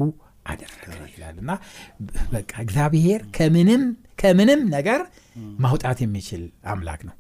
አደረገ 0.47 0.85
ይላል። 1.12 1.37
እና 1.43 1.50
በቃ 2.33 2.52
እግዚአብሔር 2.64 3.21
ከምንም 3.37 3.83
ከምንም 4.23 4.62
ነገር 4.75 5.00
ማውጣት 5.62 5.99
የሚችል 6.02 6.43
አምላክ 6.73 7.00
ነው። 7.09 7.14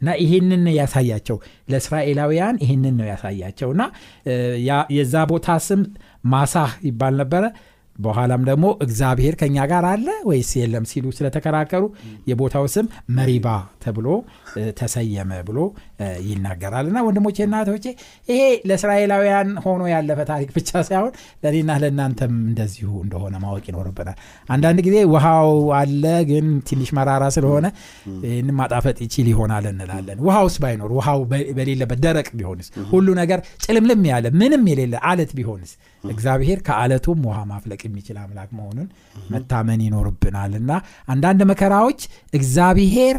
እና 0.00 0.12
ይህንን 0.22 0.64
ያሳያቸው። 0.76 1.36
ለእስራኤላውያን 1.70 2.56
ይህንን 2.62 2.94
ነው 2.98 3.06
ያሳያቸው። 3.10 3.68
እና 3.74 3.82
የዛ 4.96 5.14
ቦታ 5.30 5.56
ስም 5.66 5.82
ማሳህ 6.32 6.72
ይባል 6.88 7.14
ነበረ 7.22 7.44
በኋላም 7.96 8.42
ደግሞ 8.48 8.66
እግዚአብሔር 8.84 9.34
ከኛ 9.40 9.66
ጋር 9.70 9.84
አለ 9.90 10.06
ወይስ 10.28 10.50
የለም 10.60 10.86
ሲሉ 10.90 11.12
ስለተከራከሩ 11.16 11.84
የቦታው 12.30 12.66
ስም 12.74 12.86
መሪባ 13.18 13.46
ተብሎ 13.84 14.06
ተሰየመ 14.78 15.30
ብሎ 15.48 15.58
ይናገራል። 16.26 16.86
እና 16.90 16.98
ወንድሞቼ 17.06 17.36
እና 17.46 17.54
እህቶቼ 17.62 17.86
ይሄ 18.28 18.40
ለእስራኤላውያን 18.68 19.48
ሆኖ 19.64 19.82
ያለፈ 19.92 20.18
ታሪክ 20.30 20.50
ብቻ 20.56 20.70
ሳይሆን 20.88 21.12
ለእኔና 21.44 21.70
ለእናንተም 21.82 22.34
እንደዚሁ 22.48 22.90
እንደሆነ 23.04 23.34
ማወቅ 23.44 23.64
ይኖርብናል። 23.70 24.18
አንዳንድ 24.48 24.80
ጊዜ 24.86 24.96
ውሃው 25.14 25.50
አለ 25.80 26.02
ግን 26.30 26.46
ትንሽ 26.68 26.90
መራራ 26.98 27.24
ስለሆነ 27.36 27.66
ይህን 28.26 28.50
ማጣፈጥ 28.58 28.96
ይችል 29.06 29.28
ይሆናል 29.32 29.66
እንላለን። 29.72 30.20
ውሃውስ 30.26 30.56
ባይኖር 30.64 30.92
ውሃው 30.98 31.20
በሌለበት 31.56 32.00
ደረቅ 32.04 32.28
ቢሆንስ? 32.38 32.68
ሁሉ 32.92 33.06
ነገር 33.20 33.38
ጭልምልም 33.64 34.04
ያለ 34.10 34.26
ምንም 34.40 34.64
የሌለ 34.70 34.94
አለት 35.10 35.32
ቢሆንስ? 35.38 35.72
እግዚአብሔር 36.04 36.58
ከአለቱም 36.66 37.20
ውሃ 37.28 37.38
ማፍለቅ 37.50 37.80
የሚችል 37.86 38.16
አምላክ 38.22 38.50
መሆኑን 38.58 38.88
መታመን 39.30 39.80
ይኖርብናል። 39.86 40.52
እና 40.60 40.70
አንዳንድ 41.08 41.40
መከራዎች 41.50 42.00
እግዚአብሔር 42.38 43.16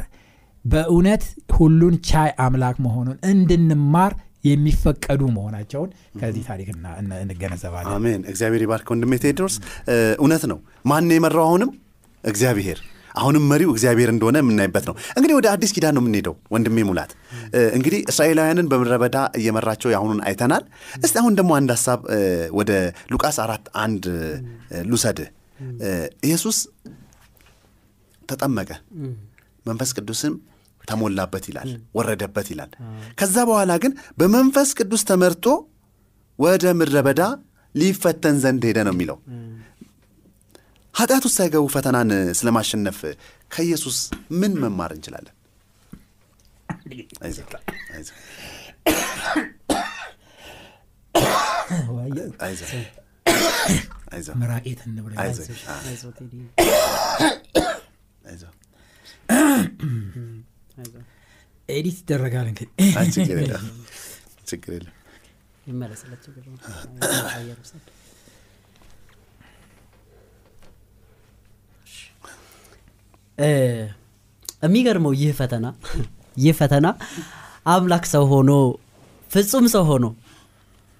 በእውነት 0.65 1.23
ሁሉን 1.57 1.95
ቻይ 2.07 2.29
አምላክ 2.43 2.77
መሆኑን 2.85 3.17
እንድንማር 3.29 4.13
የሚፈቀዱ 4.45 5.21
መሆናቸውን 5.35 5.89
ከዚህ 6.19 6.43
ታሪክ 6.49 6.67
እንገነዘባለን። 7.21 7.93
አሜን። 7.93 8.21
እግዚአብሔር 8.31 8.61
ይባርክ 8.65 8.87
ወንድሜ 8.93 9.13
ቴዎድሮስ 9.23 9.55
እ፣ 9.87 9.95
እውነት 10.19 10.43
ነው። 10.51 10.59
ማን 10.85 11.07
የመራው 11.15 11.45
አሁንም? 11.47 11.71
እግዚአብሔር። 12.23 12.79
አሁንም 13.15 13.43
መሪው 13.49 13.69
እግዚአብሔር 13.73 14.09
እንደሆነ 14.13 14.37
የምናይበት 14.41 14.85
ነው። 14.89 14.95
እንግዲህ 15.15 15.35
ወደ 15.37 15.47
አዲስ 15.51 15.71
ኪዳን 15.75 15.93
ነው 15.95 16.01
የምንሄደው 16.03 16.33
ወንድሜ 16.53 16.77
ሙላት። 16.87 17.11
እንግዲህ 17.71 17.99
እስራኤላውያንን 18.11 18.67
በምድረ 18.71 18.95
በዳ 19.03 19.17
እየመራቸው 19.39 19.89
የአሁኑን 19.91 20.19
አይተናል። 20.27 20.63
እስቲ 20.99 21.15
አሁን 21.21 21.35
ደግሞ 21.39 21.51
አንድ 21.57 21.71
ሀሳብ 21.75 22.01
ወደ 22.57 22.71
ሉቃስ 23.13 23.37
አራት 23.45 23.65
አንድ 23.83 24.03
እ፣ 25.81 25.91
ኢየሱስ 26.25 26.59
ተጠመቀ። 28.29 28.69
መንፈስ 29.65 29.91
ቅዱስም 29.97 30.33
ተሞላበት 30.87 31.45
ይላል 31.49 31.69
ወረደበት 31.97 32.47
ይላል። 32.53 32.71
ከዛ 33.19 33.35
በኋላ 33.49 33.71
ግን 33.83 33.93
በመንፈስ 34.19 34.69
ቅዱስ 34.79 35.03
ተመርቶ 35.09 35.45
ወደ 36.39 36.65
ምድረ 36.79 36.97
በዳ 37.07 37.21
ሊፈተን 37.75 38.35
ዘንድ 38.43 38.63
ሄደ 38.69 38.79
ነው 38.87 38.93
የሚለው። 38.95 39.17
ኃጢአት 40.95 41.23
ውስጥ 41.27 41.37
ሳይገቡ 41.39 41.65
ፈተናን 41.73 42.09
ስለማሸነፍ 42.39 42.99
ከኢየሱስ 43.51 43.97
ምን 44.39 44.53
መማር 44.61 44.91
እንችላለን 44.95 45.33
edit 61.69 61.97
ይደረጋል 62.01 62.47
እንግዲህ 62.49 62.71
ችግር 64.47 64.71
የለም። 64.75 64.93
ይመለስለት 65.67 66.19
ችግር 66.25 66.43
አየር 67.31 67.57
ውሰድ። 67.61 67.85
የሚገርመው 74.63 75.13
ይህ 75.21 75.31
ፈተና 75.39 75.65
ይህ 76.37 76.53
ፈተና 76.59 76.87
አምላክ 77.65 78.05
ሰው 78.13 78.23
ሆኖ 78.31 78.51
ፍጹም 79.29 79.65
ሰው 79.73 79.83
ሆኖ 79.89 80.05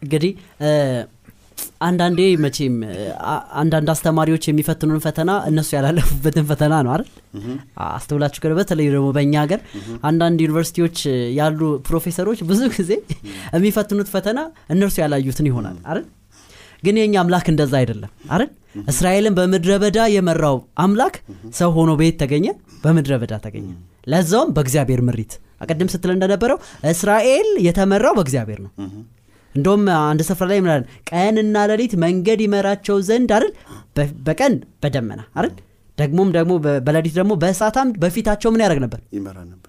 እንግዲህ 0.01 0.31
አንዳንዴ 1.81 2.19
መቼም 2.43 2.75
አንዳንድ 3.61 3.87
አስተማሪዎች 3.93 4.43
የሚፈትኑን 4.49 4.99
ፈተና 5.05 5.31
እነሱ 5.49 5.69
ያላለፉበትን 5.77 6.45
ፈተና 6.49 6.73
ነው 6.85 6.91
አይደል? 6.93 7.07
አስተውላችሁ 7.89 8.39
ከሆነ 8.43 8.55
በተለይ 8.59 8.87
ደግሞ 8.93 9.07
በእኛ 9.15 9.33
ሀገር 9.43 9.59
አንዳንድ 10.09 10.39
ዩኒቨርሲቲዎች 10.45 10.99
ያሉ 11.39 11.59
ፕሮፌሰሮች 11.87 12.41
ብዙ 12.49 12.61
ጊዜ 12.75 12.91
የሚፈትኑት 13.55 14.11
ፈተና 14.13 14.39
እነርሱ 14.73 14.95
ያላዩትን 15.03 15.49
ይሆናል 15.51 15.77
አይደል? 15.89 16.05
ግን 16.83 16.95
የኛ 17.01 17.15
አምላክ 17.21 17.47
እንደዛ 17.51 17.73
አይደለም 17.81 18.11
አይደል? 18.33 18.49
እስራኤልን 18.85 19.33
በምድረ 19.37 19.73
በዳ 19.83 19.99
የመራው 20.13 20.57
አምላክ 20.83 21.15
ሰው 21.59 21.69
ሆኖ 21.77 21.91
በየት 21.99 22.17
ተገኘ 22.21 22.47
በምድረ 22.83 23.13
በዳ 23.21 23.33
ተገኘ። 23.45 23.67
ለዛውም 24.07 24.49
በእግዚአብሔር 24.55 25.01
ምሪት። 25.07 25.33
አቀድም 25.63 25.89
ስትል 25.93 26.11
እንደነበረው 26.15 26.57
እስራኤል 26.91 27.47
የተመራው 27.67 28.13
በእግዚአብሔር 28.17 28.59
ነው 28.65 28.71
እንደውም 29.55 29.83
አንድ 30.01 30.21
ስፍራ 30.27 30.47
ላይ 30.51 30.59
ምናለን 30.63 30.87
ቀንና 31.11 31.65
ሌሊት 31.71 31.93
መንገድ 32.03 32.41
ይመራቸው 32.45 32.97
ዘንድ 33.09 33.31
አይደል? 33.37 33.51
በቀን 34.27 34.53
በደመና 34.83 35.21
አይደል? 35.35 35.53
ደግሞም 35.97 36.29
ደግሞ 36.35 36.53
በሌሊት 36.85 37.13
ደግሞ 37.17 37.33
በእሳት 37.41 37.75
አምድ 37.81 37.95
በፊታቸው 38.01 38.49
ምን 38.53 38.61
ያደርግ 38.63 38.79
ነበር? 38.83 38.99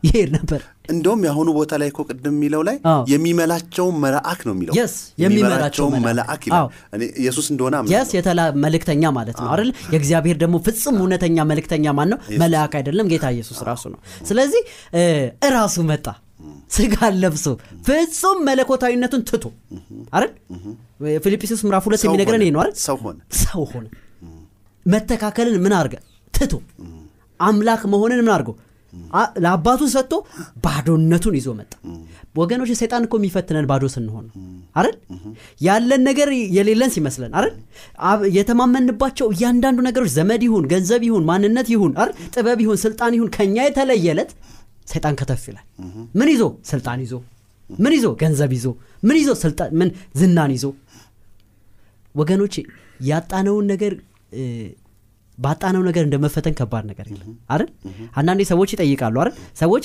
ይሄድ 0.06 0.30
ነበር። 0.36 0.60
እንደውም 0.94 1.20
የአሁኑ 1.26 1.48
ቦታ 1.58 1.72
ላይ 1.80 1.88
እኮ 1.92 2.00
ቅድም 2.08 2.34
የሚለው 2.36 2.62
ላይ 2.68 2.76
የሚመላቸው 3.12 3.86
መልአክ 4.04 4.40
ነው 4.48 4.54
የሚለው። 4.56 4.74
Yes፣ 4.78 4.94
የሚመላቸው 5.22 5.86
መልአክ። 6.06 6.42
ኢየሱስ 7.20 7.46
እንደሆነ 7.52 7.82
የስ 7.92 8.10
የተላ 8.18 8.40
መልእክተኛ 8.64 9.12
ማለት 9.18 9.38
ነው 9.42 9.48
አይደል? 9.54 9.70
የእግዚአብሔር 9.94 10.38
ደግሞ 10.42 10.58
ፍጹም 10.66 10.98
እውነተኛ 11.02 11.46
መልእክተኛ 11.52 11.94
ማን 11.98 12.10
ነው? 12.14 12.20
መልአክ 12.42 12.74
አይደለም 12.80 13.08
ጌታ 13.12 13.26
ኢየሱስ 13.36 13.60
ራሱ 13.70 13.84
ነው። 13.94 14.00
ስለዚህ 14.28 14.62
እራሱ 15.48 15.76
መጣ 15.92 16.06
ስጋን 16.70 17.14
ለብሶ 17.22 17.44
ፍጹም 17.86 18.38
መለኮታዊነቱን 18.48 19.22
ትቶ 19.28 19.44
አይደል? 20.14 20.30
ፊልጵስዩስ 21.24 21.60
ምዕራፍ 21.66 21.84
ሁለት 21.88 22.02
የሚነግረን 22.06 22.42
ይሄ 22.44 22.50
ነው 22.54 22.60
አይደል? 22.62 22.76
ሰው 22.86 22.96
ሆነ። 23.04 23.18
ሰው 23.42 23.62
ሆነ። 23.72 23.86
መተካከልን 24.86 25.56
ምን 25.64 25.74
አርገ 25.78 25.94
ትቶ 26.34 26.52
አምላክ 27.40 27.82
መሆንን 27.92 28.20
ምን 28.24 28.32
አድርጎ? 28.36 28.50
ለአባቱ 29.44 29.82
ሰጥቶ 29.94 30.12
ባዶነቱን 30.64 31.34
ይዞ 31.38 31.48
መጣ። 31.58 31.72
ወገኖች 32.36 32.70
ሰይጣን 32.80 33.04
እኮ 33.06 33.14
የሚፈትነን 33.18 33.66
ባዶ 33.70 33.84
ስንሆን 33.94 34.24
አይደል? 34.76 34.94
ያለን 35.66 36.02
ነገር 36.08 36.28
የሌለን 36.56 36.90
ሲመስለን 36.94 37.32
አይደል? 37.38 37.54
የተማመንባቸው 38.38 39.28
እያንዳንዱ 39.34 39.78
ነገሮች 39.88 40.10
ዘመድ 40.16 40.42
ይሁን 40.46 40.64
ገንዘብ 40.72 41.02
ይሁን 41.08 41.24
ማንነት 41.30 41.68
ይሁን 41.74 41.92
አይደል? 41.96 42.14
ጥበብ 42.34 42.60
ይሁን 42.64 42.78
ስልጣን 42.84 43.14
ይሁን 43.18 43.30
ከኛ 43.36 43.56
የተለየለት 43.66 44.32
ሰይጣን 44.86 45.14
ከተፍ 45.20 45.44
ይላል። 45.50 45.66
ምን 46.14 46.28
ይዞ? 46.32 46.42
ስልጣን 46.70 46.98
ይዞ። 47.04 47.14
ምን 47.78 47.92
ይዞ? 47.92 48.06
ገንዘብ 48.20 48.50
ይዞ። 48.56 48.66
ምን 49.02 49.16
ይዞ? 49.16 49.30
ምን 49.72 49.88
ዝናን 50.20 50.52
ይዞ። 50.56 50.64
ወገኖች 52.14 52.54
ያጣነውን 53.02 53.66
ነገር 53.72 53.92
ባጣነው 55.38 55.82
ነገር 55.86 56.02
እንደመፈተን 56.06 56.54
ከባድ 56.58 56.84
ነገር 56.90 57.06
የለም። 57.10 57.32
አይደል? 57.52 57.68
አንዳንዴ 58.18 58.42
ሰዎች 58.50 58.70
ይጠይቃሉ 58.74 59.16
አይደል? 59.22 59.32
ሰዎች 59.60 59.84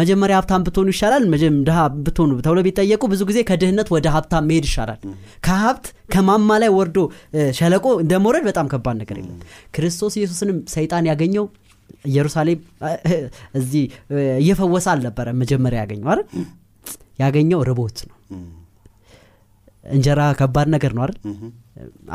መጀመሪያ 0.00 0.36
ሀብታም 0.38 0.62
ብትሆኑ 0.66 0.88
ይሻላል 0.94 1.24
ድሃ 1.66 1.76
ብትሆኑ 2.06 2.30
ተብሎ 2.46 2.60
ቢጠየቁ 2.66 3.02
ብዙ 3.12 3.22
ጊዜ 3.30 3.38
ከድህነት 3.50 3.88
ወደ 3.94 4.06
ሀብታም 4.14 4.46
መሄድ 4.50 4.66
ይሻላል። 4.70 5.00
ከሀብት 5.46 5.86
ከማማ 6.14 6.50
ላይ 6.62 6.70
ወርዶ 6.78 6.98
ሸለቆ 7.58 7.86
እንደመውረድ 8.02 8.44
በጣም 8.50 8.66
ከባድ 8.72 8.96
ነገር 9.02 9.18
የለም። 9.20 9.38
ክርስቶስ 9.76 10.14
ኢየሱስንም 10.20 10.58
ሰይጣን 10.74 11.06
ያገኘው 11.12 11.46
ኢየሩሳሌም 12.04 12.60
እዚህ 13.58 13.84
እየፈወሰ 14.38 14.86
አልነበረ 14.92 15.26
መጀመሪያ 15.40 15.78
ያገኘው 15.84 16.10
አይደል? 16.12 16.26
ያገኘው 17.18 17.60
ርቦት 17.68 17.98
ነው። 18.08 18.16
እንጀራ 19.86 20.20
ከባድ 20.38 20.68
ነገር 20.74 20.92
ነው 20.96 21.02
አይደል? 21.04 21.18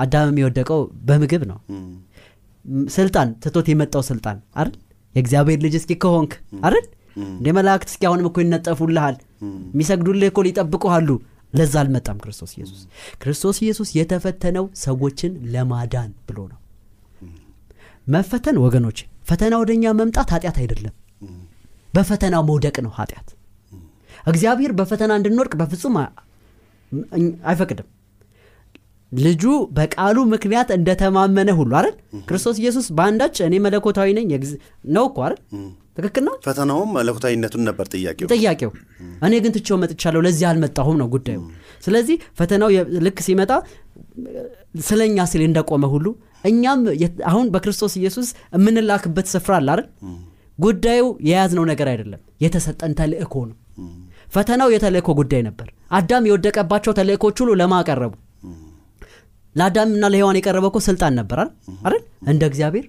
አዳምም 0.01 0.37
የወደቀው 0.41 0.79
በምግብ 1.07 1.43
ነው። 1.51 1.59
ስልጣን 2.95 3.27
ትቶት 3.43 3.67
የመጣው 3.71 4.03
ስልጣን 4.09 4.37
አይደል? 4.55 4.73
የእግዚአብሔር 5.15 5.59
ልጅ 5.65 5.73
እስኪ 5.79 5.93
ከሆንክ 6.03 6.33
አይደል? 6.63 6.85
እንደ 7.31 7.47
መላእክት 7.57 7.89
እስኪ 7.91 8.03
አሁንም 8.09 8.27
እኮ 8.29 8.37
ይነጠፉልሃል። 8.43 9.15
የሚሰግዱልህ 9.73 10.27
እኮ 10.31 10.41
ሊጠብቁሃሉ። 10.47 11.09
ለዛ 11.53 11.73
አልመጣም 11.81 12.17
ክርስቶስ 12.23 12.51
ኢየሱስ። 12.57 12.81
ክርስቶስ 13.21 13.57
ኢየሱስ 13.63 13.89
የተፈተነው 13.97 14.65
ሰዎችን 14.83 15.31
ለማዳን 15.53 16.11
ብሎ 16.27 16.37
ነው። 16.51 16.59
መፈተን 18.07 18.57
ወገኖች 18.63 18.99
ፈተና 19.31 19.53
ወደኛ 19.61 19.93
መምጣት 19.99 20.29
ኃጢአት 20.35 20.57
አይደለም። 20.61 20.93
በፈተናው 21.93 22.43
መውደቅ 22.49 22.75
ነው 22.85 22.91
ኃጢአት። 22.97 23.29
እግዚአብሔር 24.27 24.71
በፈተና 24.79 25.11
እንድንወድቅ 25.19 25.53
በፍጹም 25.61 25.95
አይፈቅድም። 27.49 27.87
ልጁ 29.11 29.43
በቃሉ 29.77 30.17
ምክንያት 30.33 30.69
እንደተማመነ 30.75 31.49
ሁሉ 31.57 31.71
አይደል? 31.79 31.95
ክርስቶስ 32.27 32.57
ኢየሱስ 32.61 32.85
በአንዳች 32.97 33.37
እኔ 33.47 33.55
መለኮታዊ 33.65 34.09
ነኝ 34.17 34.29
ነው 34.89 35.05
እኮ 35.09 35.17
አይደል? 35.25 35.39
ትክክል 35.97 36.23
ነው? 36.27 36.35
ፈተናውም 36.45 36.91
መለኮታዊነቱን 36.97 37.63
ነበር 37.69 37.85
ጥያቄው። 37.93 38.27
ጥያቄው። 38.33 38.71
እኔ 39.25 39.33
ግን 39.43 39.53
ትቼው 39.57 39.77
መጥቻለሁ 39.83 40.21
ለዚህ 40.27 40.45
አልመጣሁም 40.51 40.97
ነው 41.01 41.07
ጉዳዩ። 41.15 41.39
ስለዚህ 41.83 42.17
ፈተናው 42.39 42.69
ልክ 43.07 43.19
ሲመጣ 43.27 43.51
ስለኛ 44.83 45.25
ሲል 45.31 45.43
እንደቆመ 45.45 45.85
ሁሉ 45.93 46.05
እኛም 46.43 46.79
አሁን 47.29 47.47
በክርስቶስ 47.53 47.93
ኢየሱስ 47.99 48.27
የምንላክበት 48.55 49.27
ስፍራ 49.33 49.53
አለ 49.59 49.69
አይደል? 49.73 49.87
ጉዳዩ 50.59 51.03
የያዝነው 51.27 51.65
ነገር 51.71 51.87
አይደለም። 51.91 52.21
የተሰጠን 52.43 52.93
ተልእኮ 52.99 53.35
ነው። 53.49 53.57
ፈተናው 54.33 54.69
የተልእኮ 54.73 55.09
ጉዳይ 55.19 55.41
ነበር። 55.47 55.67
አዳም 55.91 56.27
የወደቀባቸው 56.29 56.93
ተልእኮች 56.99 57.37
ሁሉ 57.41 57.51
ለማቀረቡ 57.61 58.13
ለአዳምና 59.55 60.05
ለሔዋን 60.13 60.37
የቀረበ 60.39 60.65
እኮ 60.69 60.79
ስልጣን 60.85 61.13
ነበር 61.19 61.39
አይደል? 61.41 62.01
እንደ 62.31 62.41
እግዚአብሔር? 62.49 62.85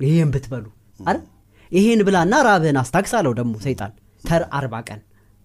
ይህን 0.00 0.30
ብትበሉ 0.34 0.64
አይደል? 1.00 1.20
ይሄን 1.72 2.00
ብላና 2.06 2.34
ራብህን 2.46 2.78
አስታክስ 2.80 3.12
አለው 3.18 3.32
ደግሞ 3.38 3.54
ሰይጣን። 3.64 3.92
ተር 4.24 4.42
አርባ 4.58 4.74
ቀን። 4.88 5.00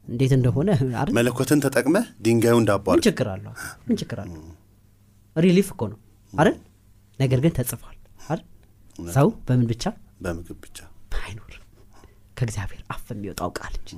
እንዴት 0.05 0.31
እንደሆነ 0.37 0.69
መለኮትን 1.17 1.59
ተጠቅመህ 1.65 2.05
ድንጋዩን 2.25 2.65
ዳቦ 2.69 2.85
ምን 2.93 3.03
ችግር 3.07 3.27
አለው? 3.33 3.53
ምን 3.87 3.97
ችግር 4.01 4.19
አለው 4.23 4.41
relief 5.39 5.67
እኮ 5.73 5.82
ነው 5.91 5.99
አይደል? 6.34 6.56
ነገር 7.19 7.39
ግን 7.43 7.54
ተጽፏል 7.58 7.95
አይደል? 8.23 8.41
ሰው 8.99 9.28
በምን 9.47 9.65
ብቻ? 9.71 9.84
በምግብ 10.21 10.58
ብቻ። 10.63 10.78
አይኖር 11.19 11.54
ከእግዚአብሔር 12.38 12.82
አፍ 12.93 13.06
የሚወጣው 13.13 13.49
ቃል 13.58 13.73
እንጂ። 13.80 13.91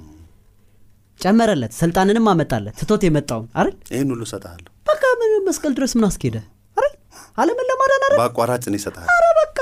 ጨመረለት 1.20 1.74
ስልጣንንም 1.80 2.28
አመጣለት 2.32 2.76
ትቶት 2.80 3.02
የመጣውን 3.08 3.48
አይደል? 3.56 3.76
ይህን 3.94 4.10
ሁሉ 4.14 4.22
እሰጥሃለሁ። 4.28 4.72
በቃ 4.88 5.04
ምን 5.20 5.32
መስቀል 5.48 5.74
ድረስ 5.78 5.92
ምን 5.98 6.06
አስኬደ? 6.08 6.38
አይደል? 6.78 6.96
አለምን 7.38 7.68
ለማዳን 7.70 8.04
አይደል? 8.06 8.20
በአቋራጭ 8.22 8.64
እኔ 8.70 8.78
እሰጥሃለሁ። 8.82 9.12
ኧረ 9.14 9.26
በቃ 9.42 9.60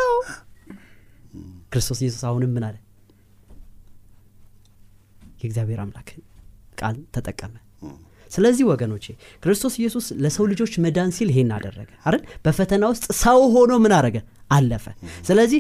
ክርስቶስ 1.74 2.00
ኢየሱስ 2.04 2.24
አሁንም 2.30 2.54
ምን 2.56 2.64
አለ? 2.68 2.76
የእግዚአብሔር 5.42 5.80
አምላክ 5.84 6.10
ቃል 6.80 6.96
ተጠቀመ 7.16 7.54
ስለዚህ 8.32 8.64
ወገኖቼ 8.70 9.06
ክርስቶስ 9.44 9.74
ኢየሱስ 9.80 10.06
ለሰው 10.24 10.46
ልጆች 10.52 10.74
መዳን 10.84 11.12
ሲል 11.18 11.30
ይሄን 11.34 11.52
አደረገ 11.56 11.90
አይደል? 12.04 12.24
በፈተና 12.46 12.84
ውስጥ 12.92 13.06
ሰው 13.22 13.40
ሆኖ 13.54 13.72
ምን 13.84 13.94
አደረገ? 13.98 14.18
አለፈ። 14.52 14.86
ስለዚህ 15.28 15.60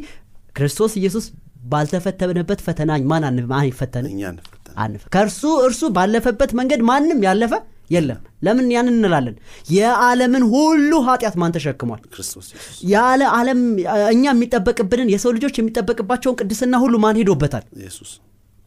ክርስቶስ 0.55 0.93
ኢየሱስ 0.99 1.25
ባልተፈተነበት 1.71 2.59
ፈተና 2.65 2.91
ማን 3.09 3.23
አን- 3.27 3.47
ማን 3.49 3.65
ይፈተንም 3.69 4.11
እኛ 4.13 4.21
እንፈተን 4.33 4.75
አንፈ 4.77 5.01
ከእርሱ 5.13 5.41
እርሱ 5.65 5.81
ባለፈበት 5.95 6.51
መንገድ 6.59 6.81
ማንም 6.89 7.19
ያለፈ 7.25 7.53
የለም። 7.89 8.17
ለምን 8.45 8.67
ያንን 8.73 8.95
እንላለን? 8.97 9.35
የዓለምን 9.73 10.43
ሁሉ 10.51 10.91
ኃጢአት 11.05 11.35
ማን 11.41 11.53
ተሸክሟል? 11.55 12.01
ያለ 12.91 13.21
ዓለም 13.37 13.61
እኛ 14.11 14.23
የሚጠበቅብንን 14.29 15.09
የሰው 15.13 15.31
ልጆች 15.37 15.55
የሚጠበቅባቸውን 15.59 16.37
ቅድስና 16.39 16.75
ሁሉ 16.83 16.95
ማን 17.03 17.19
ሄዶበታል? 17.21 17.65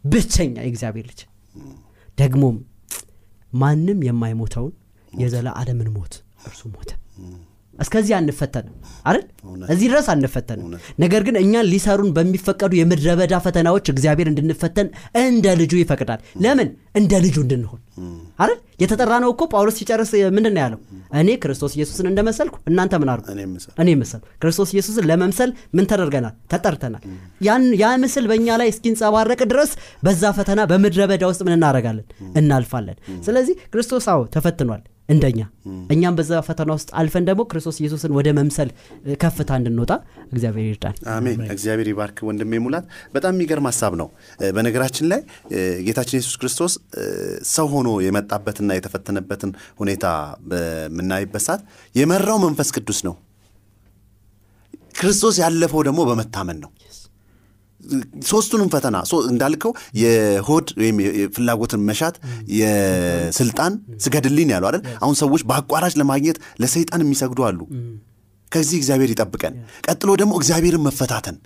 ብቸኛ 0.05 0.55
የእግዚአብሔር 0.63 1.07
ልጅ። 1.11 1.21
ደግሞም 2.19 2.57
ማንም 3.53 3.99
የማይሞተውን 4.07 4.73
የዘላለምን 5.13 5.89
ሞት 5.97 6.15
እርሱ 6.47 6.63
ሞተ 6.75 6.91
እስከዚህ 7.83 8.15
አንፈተንም 8.19 8.75
አይደል? 9.07 9.25
እዚህ 9.73 9.87
ድረስ 9.93 10.07
አንፈተንም። 10.13 10.69
ነገር 11.03 11.23
ግን 11.27 11.37
እኛን 11.41 11.69
ሊሰሩን 11.73 12.11
በሚፈቀዱ 12.17 12.73
የምድረ 12.79 13.15
በዳ 13.21 13.35
ፈተናዎች 13.45 13.87
እግዚአብሔር 13.93 14.29
እንድንፈተን 14.31 14.89
እንደ 15.23 15.47
ልጁ 15.61 15.73
ይፈቅዳል። 15.81 16.21
ለምን? 16.45 16.69
እንደ 16.97 17.13
ልጁ 17.25 17.37
እንድንሆን 17.45 17.81
አይደል? 18.43 18.59
የተጠራ 18.83 19.13
ነው 19.23 19.31
እኮ 19.33 19.43
ጳውሎስ 19.53 19.77
ሲጨርስ 19.81 20.11
ምንድን 20.37 20.57
ያለው? 20.63 20.79
እኔ 21.21 21.29
ክርስቶስ 21.43 21.73
ኢየሱስን 21.79 22.07
እንደመሰልኩ 22.11 22.55
እናንተ 22.71 23.01
ምን 23.03 23.11
አርጉ 23.13 23.27
እኔ 23.83 23.91
ምስል 24.01 24.23
ክርስቶስ 24.43 24.71
ኢየሱስን 24.75 25.07
ለመምሰል 25.11 25.51
ምን 25.77 25.87
ተደርገናል? 25.91 26.35
ተጠርተናል። 26.53 27.03
ያ 27.83 27.91
ምስል 28.03 28.27
በእኛ 28.31 28.49
ላይ 28.61 28.71
እስኪንጸባረቅ 28.73 29.41
ድረስ 29.53 29.73
በዛ 30.05 30.33
ፈተና 30.39 30.61
በምድረ 30.71 31.03
በዳ 31.11 31.25
ውስጥ 31.33 31.43
ምን 31.47 31.57
እናደርጋለን? 31.59 32.07
እናልፋለን። 32.41 32.99
ስለዚህ 33.27 33.57
ክርስቶስ 33.73 34.07
አዎ 34.13 34.23
ተፈትኗል 34.35 34.83
እንደኛ። 35.09 35.41
እኛም 35.93 36.15
በዛ 36.19 36.41
ፈተና 36.47 36.71
ውስጥ 36.77 36.91
አልፈን 36.99 37.25
ደግሞ 37.29 37.43
ክርስቶስ 37.51 37.77
ኢየሱስን 37.81 38.13
ወደ 38.17 38.29
መምሰል 38.39 38.69
ከፍታ 39.23 39.51
እንድንወጣ 39.61 39.93
እግዚአብሔር 40.33 40.67
ይርዳን። 40.69 40.95
አሜን። 41.15 41.41
እግዚአብሔር 41.55 41.89
ይባርክ 41.93 42.19
ወንድሜ 42.29 42.61
ሙላት። 42.65 42.85
በጣም 43.15 43.33
የሚገርም 43.35 43.67
ሀሳብ 43.71 43.95
ነው። 44.01 44.09
በነገራችን 44.57 45.09
ላይ 45.13 45.21
ጌታችን 45.87 46.19
ኢየሱስ 46.19 46.37
ክርስቶስ 46.43 46.75
ሰው 47.53 47.69
ሆኖ 47.75 47.91
የመጣበትና 48.07 48.79
የተፈተነበትን 48.79 49.53
ሁኔታ 49.79 50.07
በምናይበት 50.51 51.45
ሰዓት 51.49 51.63
የመራው 51.95 52.41
መንፈስ 52.45 52.71
ቅዱስ 52.77 53.01
ነው። 53.09 53.17
ክርስቶስ 54.99 55.37
ያለፈው 55.43 55.83
ደግሞ 55.87 56.01
በመታመን 56.09 56.59
ነው 56.63 56.71
ሶስቱንም 58.27 58.69
ፈተና 58.69 58.97
እንዳልከው 59.31 59.73
የሆድ 60.03 60.69
ወይም 60.81 60.97
የፍላጎትን 61.19 61.83
መሻት 61.89 62.17
የስልጣን 62.59 63.73
ስገድልኝ 63.99 64.51
ያለው 64.55 64.69
አይደል? 64.71 64.83
አሁን 65.03 65.17
ሰዎች 65.23 65.43
በአቋራጭ 65.49 65.95
ለማግኘት 66.01 66.39
ለሰይጣን 66.61 67.05
የሚሰግዱ 67.05 67.41
አሉ። 67.49 67.61
ከዚህ 68.53 68.77
እግዚአብሔር 68.79 69.11
ይጠብቀን። 69.13 69.55
ቀጥሎ 69.87 70.11
ደግሞ 70.21 70.33
እግዚአብሔርን 70.37 70.83
መፈታተን። 70.87 71.37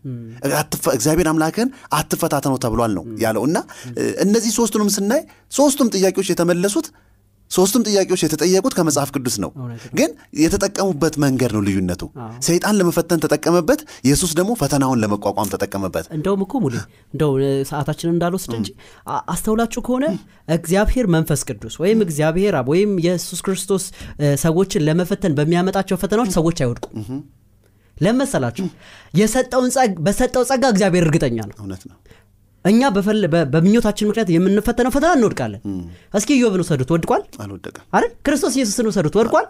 እግዚአብሔር 0.95 1.29
አምላክን 1.33 1.69
አትፈታተነው 1.93 2.59
ተብሏል 2.65 2.93
ነው 2.97 3.05
ያለው። 3.21 3.45
እና 3.49 3.59
እነዚህ 4.25 4.53
ሶስቱንም 4.59 4.89
ስናይ 4.97 5.23
ሶስቱም 5.53 5.91
ጥያቄዎች 5.95 6.31
የተመለሱት 6.33 6.89
ሶስቱም 7.51 7.83
ጥያቄዎች 7.87 8.23
የተጠየቁት 8.25 8.75
ከመጽሐፍ 8.77 9.11
ቅዱስ 9.15 9.37
ነው። 9.43 9.51
ግን 9.99 10.11
የተጠቀሙበት 10.41 11.15
መንገድ 11.25 11.51
ነው 11.57 11.63
ልዩነቱ። 11.67 12.03
ሰይጣን 12.47 12.75
ለመፈተን 12.79 13.21
ተጠቀመበት 13.25 13.81
ኢየሱስ 14.07 14.33
ደግሞ 14.39 14.53
ፈተናውን 14.61 15.01
ለመቋቋም 15.03 15.51
ተጠቀመበት። 15.55 16.07
እንደውም 16.17 16.43
እኮ 16.47 16.55
ሙሌ 16.65 16.75
እንደው 17.15 17.33
ሰዓታችንን 17.71 18.15
እንዳልወስድ 18.17 18.55
እንጂ 18.59 18.71
አስተውላችሁ 19.33 19.83
ከሆነ 19.87 20.07
እግዚአብሔር 20.57 21.09
መንፈስ 21.17 21.43
ቅዱስ 21.49 21.77
ወይም 21.83 22.01
እግዚአብሔር 22.07 22.57
አብ 22.57 22.69
ወይም 22.75 22.93
ኢየሱስ 23.03 23.41
ክርስቶስ 23.47 23.87
ሰዎችን 24.45 24.85
ለመፈተን 24.89 25.35
በሚያመጣቸው 25.39 25.99
ፈተናዎች 26.03 26.33
ሰዎች 26.39 26.61
አይወድቁም። 26.63 27.23
ለመሰላችሁ 27.97 28.65
የሰጠውን 29.15 29.71
በሰጠው 30.07 30.43
ጸጋ 30.49 30.65
እግዚአብሔር 30.73 31.05
እርግጠኛ 31.07 31.39
ነው 31.51 31.57
እኛ 32.67 32.81
በምኞታችን 33.53 34.09
ምክንያት 34.09 34.31
የምንፈተነው 34.35 34.93
ፈተና 34.95 35.11
እንወድቃለን። 35.17 35.61
እስኪ 36.15 36.31
ኢዮብን 36.37 36.63
ውሰዱት። 36.65 36.91
ወድቋል? 36.95 37.23
አይደል? 37.93 38.11
ክርስቶስ 38.27 38.55
ኢየሱስን 38.59 38.89
ውሰዱት። 38.91 39.17
ወድቋል? 39.21 39.47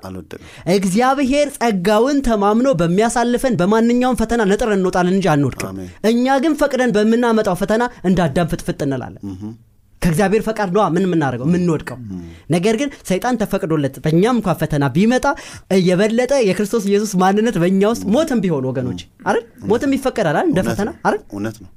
እግዚአብሔር 0.76 1.48
ጸጋውን 1.58 2.18
ተማምኖ 2.28 2.68
በሚያሳልፈን 2.80 3.56
በማንኛውም 3.60 4.18
ፈተና 4.22 4.42
ነጥረን 4.50 4.78
እንወጣለን 4.78 5.16
እንጂ 5.16 5.28
አንወድቅም። 5.34 5.78
እኛ 6.10 6.36
ግን 6.44 6.54
ፈቅደን 6.60 6.92
በምናመጣው 6.96 7.56
ፈተና 7.62 7.82
እንደ 8.04 8.20
አዳም 8.26 8.50
ፍጥፍጥ 8.52 8.80
እንላለን 8.86 9.22
ከእግዚአብሔር 10.06 10.42
ፈቃድ 10.46 10.70
ነዋ 10.76 10.84
ምን 10.94 11.04
የምናደርገው 11.06 11.46
የምንወድቀው። 11.48 11.98
ነገር 12.54 12.74
ግን 12.80 12.88
ሰይጣን 13.08 13.38
ተፈቅዶለት 13.40 13.94
በእኛም 14.04 14.36
እንኳን 14.38 14.56
ፈተና 14.60 14.84
ቢመጣ 14.96 15.24
የበለጠ 15.86 16.32
የክርስቶስ 16.48 16.84
ኢየሱስ 16.90 17.12
ማንነት 17.22 17.56
በእኛ 17.62 17.82
ውስጥ 17.92 18.04
ሞትም 18.14 18.40
ቢሆን 18.44 18.66
ወገኖች 18.70 19.00
አይደል? 19.26 19.42
ሞትም 19.70 19.92
ይፈቀዳል 19.96 20.26
አይደል? 20.32 20.48
እንደ 20.50 20.60
ፈተና 20.68 20.88
አይደል? 21.06 21.20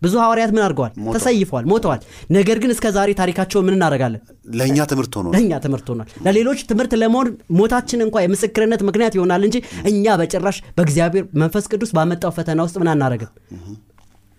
ብዙ 0.04 0.14
ሐዋርያት 0.24 0.52
ምን 0.56 0.64
አድርገዋል? 0.66 0.92
ተሰይፈዋል 1.16 1.66
ሞተዋል። 1.72 2.02
ነገር 2.38 2.58
ግን 2.64 2.72
እስከ 2.76 2.92
ዛሬ 2.98 3.10
ታሪካቸውን 3.22 3.66
ምን 3.68 3.76
እናደርጋለን? 3.78 4.22
ለእኛ 4.60 4.78
ትምህርት 4.92 5.16
ነው። 5.20 5.32
ለእኛ 5.36 5.52
ትምህርት 5.66 5.88
ሆኗል። 5.92 6.08
ለሌሎች 6.28 6.60
ትምህርት 6.70 6.94
ለመሆን 7.02 7.28
ሞታችን 7.60 8.02
እንኳ 8.06 8.16
የምስክርነት 8.24 8.84
ምክንያት 8.90 9.16
ይሆናል 9.18 9.44
እንጂ 9.48 9.58
እኛ 9.90 10.16
በጭራሽ 10.22 10.60
በእግዚአብሔር 10.78 11.26
መንፈስ 11.42 11.68
ቅዱስ 11.74 11.92
ባመጣው 11.98 12.34
ፈተና 12.38 12.60
ውስጥ 12.68 12.78
ምን 12.82 12.92
አናረግም 12.94 13.32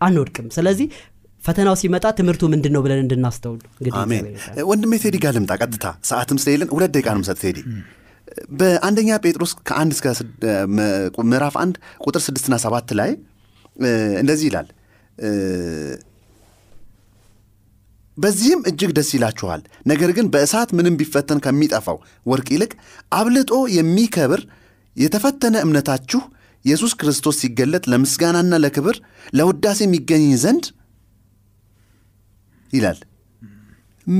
አንወድቅም። 0.00 0.46
ስለዚህ 0.52 0.86
ፈተናው 1.50 1.76
ሲመጣ 1.80 2.06
ትምህርቱ 2.18 2.42
ምንድን 2.52 2.72
ነው 2.74 2.82
ብለን 2.84 3.00
እንድናስተውል 3.04 3.60
አሜን። 4.00 4.26
ወንድሜ 4.70 4.92
ቴዲ 5.04 5.16
ጋር 5.24 5.32
ልምጣ 5.36 5.52
ቀጥታ። 5.62 5.86
ሰዓትም 6.10 6.38
ስለሌለን 6.42 6.70
ሁለት 6.74 6.92
ደቂቃ 6.96 7.14
ነው 7.16 7.24
ቴዲ። 7.42 7.58
በአንደኛ 8.58 9.10
ጴጥሮስ 9.24 9.52
ከአንድ 9.68 9.92
እስከ 9.96 10.06
ምዕራፍ 11.24 11.54
አንድ 11.62 11.76
ቁጥር 12.04 12.22
ስድስትና 12.26 12.54
ሰባት 12.64 12.90
ላይ 13.00 13.10
እንደዚህ 14.20 14.46
ይላል። 14.50 14.68
በዚህም 18.16 18.60
እጅግ 18.70 18.90
ደስ 18.96 19.10
ይላችኋል። 19.16 19.60
ነገር 19.86 20.10
ግን 20.16 20.26
በእሳት 20.32 20.70
ምንም 20.78 20.96
ቢፈተን 21.00 21.38
ከሚጠፋው 21.44 21.98
ወርቅ 22.26 22.48
ይልቅ 22.54 22.72
አብልጦ 23.12 23.52
የሚከብር 23.76 24.40
የተፈተነ 24.96 25.56
እምነታችሁ 25.66 26.20
ኢየሱስ 26.64 26.92
ክርስቶስ 27.00 27.36
ሲገለጥ 27.42 27.84
ለምስጋናና 27.92 28.54
ለክብር 28.64 28.96
ለውዳሴ 29.38 29.80
የሚገኝ 29.86 30.24
ዘንድ 30.42 30.64
ይላል። 32.72 32.98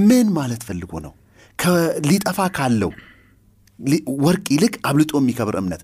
ምን 0.05 0.27
ማለት 0.37 0.63
ፈልጎ 0.69 0.93
ነው? 1.07 1.13
ሊጠፋ 2.09 2.41
ካለው 2.57 2.91
ወርቅ 4.25 4.47
ይልቅ 4.55 4.75
አብልጦ 4.89 5.13
የሚከብር 5.21 5.57
እምነት 5.61 5.83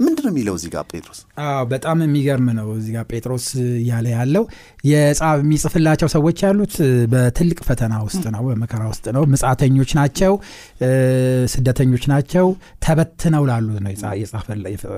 ምንድን 0.00 0.24
ነው 0.26 0.32
የሚለው 0.32 0.54
እዚህ 0.58 0.70
ጋር 0.72 0.84
ጴጥሮስ? 0.90 1.18
በጣም 1.70 1.98
የሚገርም 2.04 2.46
ነው 2.56 2.68
እዚህ 2.78 2.92
ጋር 2.96 3.04
ጴጥሮስ 3.10 3.44
እያለ 3.76 4.06
ያለው። 4.14 4.44
የሚጽፍላቸው 4.84 6.08
ሰዎች 6.14 6.38
ያሉት 6.46 6.74
በትልቅ 7.12 7.58
ፈተና 7.68 7.94
ውስጥ 8.06 8.24
ነው 8.34 8.42
በመከራ 8.48 8.82
ውስጥ 8.92 9.06
ነው። 9.16 9.24
ምጻተኞች 9.32 9.90
ናቸው 10.00 10.32
ስደተኞች 11.54 12.06
ናቸው። 12.12 12.48
ተበትነው 12.86 13.44
ላሉት 13.50 13.78
ነው 13.84 13.92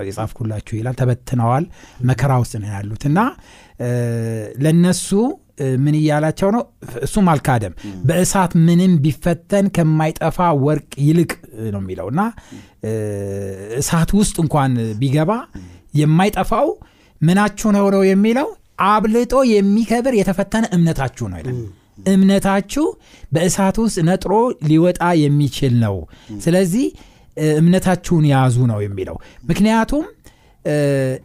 የጻፍኩላችሁ 0.06 0.74
ይላል። 0.80 0.96
ተበትነዋል 1.02 1.66
መከራ 2.10 2.32
ውስጥ 2.44 2.54
ነው 2.62 2.70
ያሉት። 2.74 3.04
እና 3.10 3.18
ለነሱ 4.58 5.08
ምን 5.78 5.94
እያላቸው 5.98 6.48
ነው? 6.56 6.62
እሱም 7.02 7.26
አልካደም። 7.32 7.74
በእሳት 8.04 8.52
ምንም 8.66 8.92
ቢፈተን 9.04 9.66
ከማይጠፋ 9.76 10.38
ወርቅ 10.64 10.90
ይልቅ 11.06 11.32
ነው 11.74 11.80
የሚለው። 11.82 12.08
እና 12.12 12.20
እሳት 13.80 14.12
ውስጥ 14.18 14.36
እንኳን 14.44 14.72
ቢገባ 15.00 15.32
የማይጠፋው 15.94 16.68
ምናችሁ 17.20 17.68
ነው 17.76 17.86
ነው 17.94 18.02
የሚለው? 18.08 18.48
አብልጦ 18.86 19.34
የሚከብር 19.52 20.14
የተፈተነ 20.18 20.64
እምነታችሁ 20.76 21.26
ነው 21.32 21.38
ይላል። 21.40 21.58
እምነታችሁ 22.08 22.84
በእሳት 23.32 23.76
ውስጥ 23.82 23.98
ነጥሮ 24.08 24.32
ሊወጣ 24.68 25.02
የሚችል 25.22 25.74
ነው። 25.84 25.96
ስለዚህ 26.44 26.86
እምነታችሁን 27.56 28.24
ያዙ 28.32 28.56
ነው 28.70 28.78
የሚለው። 28.84 29.16
ምክንያቱም 29.48 30.04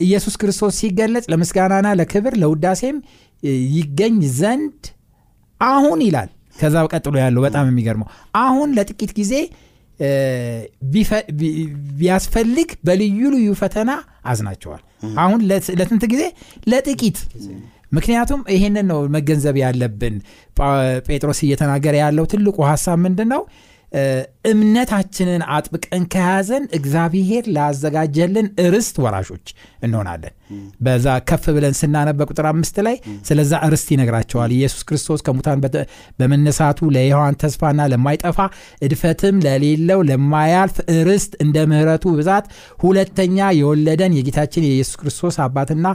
ኢየሱስ 0.05 0.35
ክርስቶስ 0.41 0.73
ሲገለጽ 0.79 1.25
ለምስጋናና 1.31 1.87
ለክብር 1.99 2.33
ለውዳሴም 2.41 2.97
ይገኝ 3.75 4.17
ዘንድ 4.39 4.79
አሁን 5.61 5.99
ይላል። 6.07 6.29
ከዛ 6.59 6.75
ቀጥሎ 6.91 7.15
ያለው 7.23 7.41
በጣም 7.45 7.65
የሚገርመው 7.69 8.07
አሁን 8.41 8.69
ለጥቂት 8.77 9.11
ጊዜ 9.19 9.33
ቢያስፈልግ 11.99 12.69
በልዩ 12.87 13.19
ልዩ 13.33 13.49
ፈተና 13.59 13.91
አዝናቸዋል። 14.25 14.81
አሁን 15.23 15.39
ለስንት 15.79 16.03
ጊዜ? 16.13 16.23
ለጥቂት። 16.71 17.17
ምክንያቱም 17.91 18.41
ይሄንን 18.55 18.85
ነው 18.91 18.99
መገንዘብ 19.15 19.55
ያለብን። 19.61 20.15
ጴጥሮስ 21.07 21.39
እየተናገረ 21.45 21.95
ያለው 22.03 22.25
ትልቁ 22.33 22.57
ሀሳብ 22.69 22.99
ምንድን 23.05 23.29
ነው 23.33 23.41
እምነታችንን 24.51 25.41
አጥብቀን 25.55 26.03
ከያዘን 26.13 26.63
እግዚአብሔር 26.77 27.45
ላዘጋጀልን 27.55 28.45
ርስት 28.73 28.95
ወራሾች 29.05 29.47
እንሆናለን 29.83 30.33
በዛ 30.81 31.15
ከፍ 31.29 31.45
ብለን 31.55 31.75
ስናነብ 31.79 32.17
በቁጥር 32.21 32.45
አምስት 32.51 32.77
ላይ 32.87 32.95
ስለዛ 33.27 33.61
ርስት 33.73 33.89
ይነግራቸዋል። 33.93 34.51
ኢየሱስ 34.55 34.81
ክርስቶስ 34.89 35.21
ከሙታን 35.25 35.61
በመነሳቱ 36.19 36.89
ለሕያዋን 36.95 37.37
ተስፋና 37.41 37.81
ለማይጠፋ 37.91 38.39
እድፈትም 38.85 39.37
ለሌለው 39.45 40.01
ለማያልፍ 40.09 40.77
ርስት 41.07 41.33
እንደ 41.43 41.57
ምሕረቱ 41.71 42.05
ብዛት 42.17 42.45
ሁለተኛ 42.83 43.49
የወለደን 43.59 44.15
የጌታችን 44.17 44.67
የኢየሱስ 44.67 44.97
ክርስቶስ 45.01 45.37
አባትና 45.45 45.85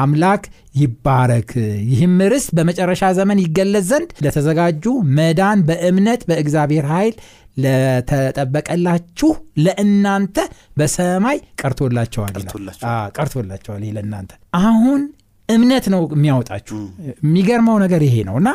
አምላክ 0.00 0.42
ይባረክ። 0.74 1.50
ይህም 1.90 2.16
ርስት 2.32 2.50
በመጨረሻ 2.56 3.04
ዘመን 3.18 3.38
ይገለጽ 3.44 3.86
ዘንድ 3.90 4.10
ለተዘጋጁ 4.24 4.84
መዳን 5.16 5.60
በእምነት 5.68 6.22
በእግዚአብሔር 6.28 6.86
ኃይል 6.92 7.14
ለተጠበቀላችሁ 7.56 9.30
ለእናንተ 9.64 10.36
በሰማይ 10.76 11.38
ቀርቶላቸዋል 11.60 12.34
ቀርቶላቸዋል። 13.18 13.82
ይህ 13.86 13.92
ለእናንተ። 13.96 14.32
አሁን 14.60 15.00
እምነት 15.48 15.86
ነው 15.94 16.02
የሚያወጣችሁ። 16.14 16.78
የሚገርመው 17.22 17.76
ነገር 17.84 18.02
ይሄ 18.08 18.16
ነው 18.28 18.36
እና 18.40 18.50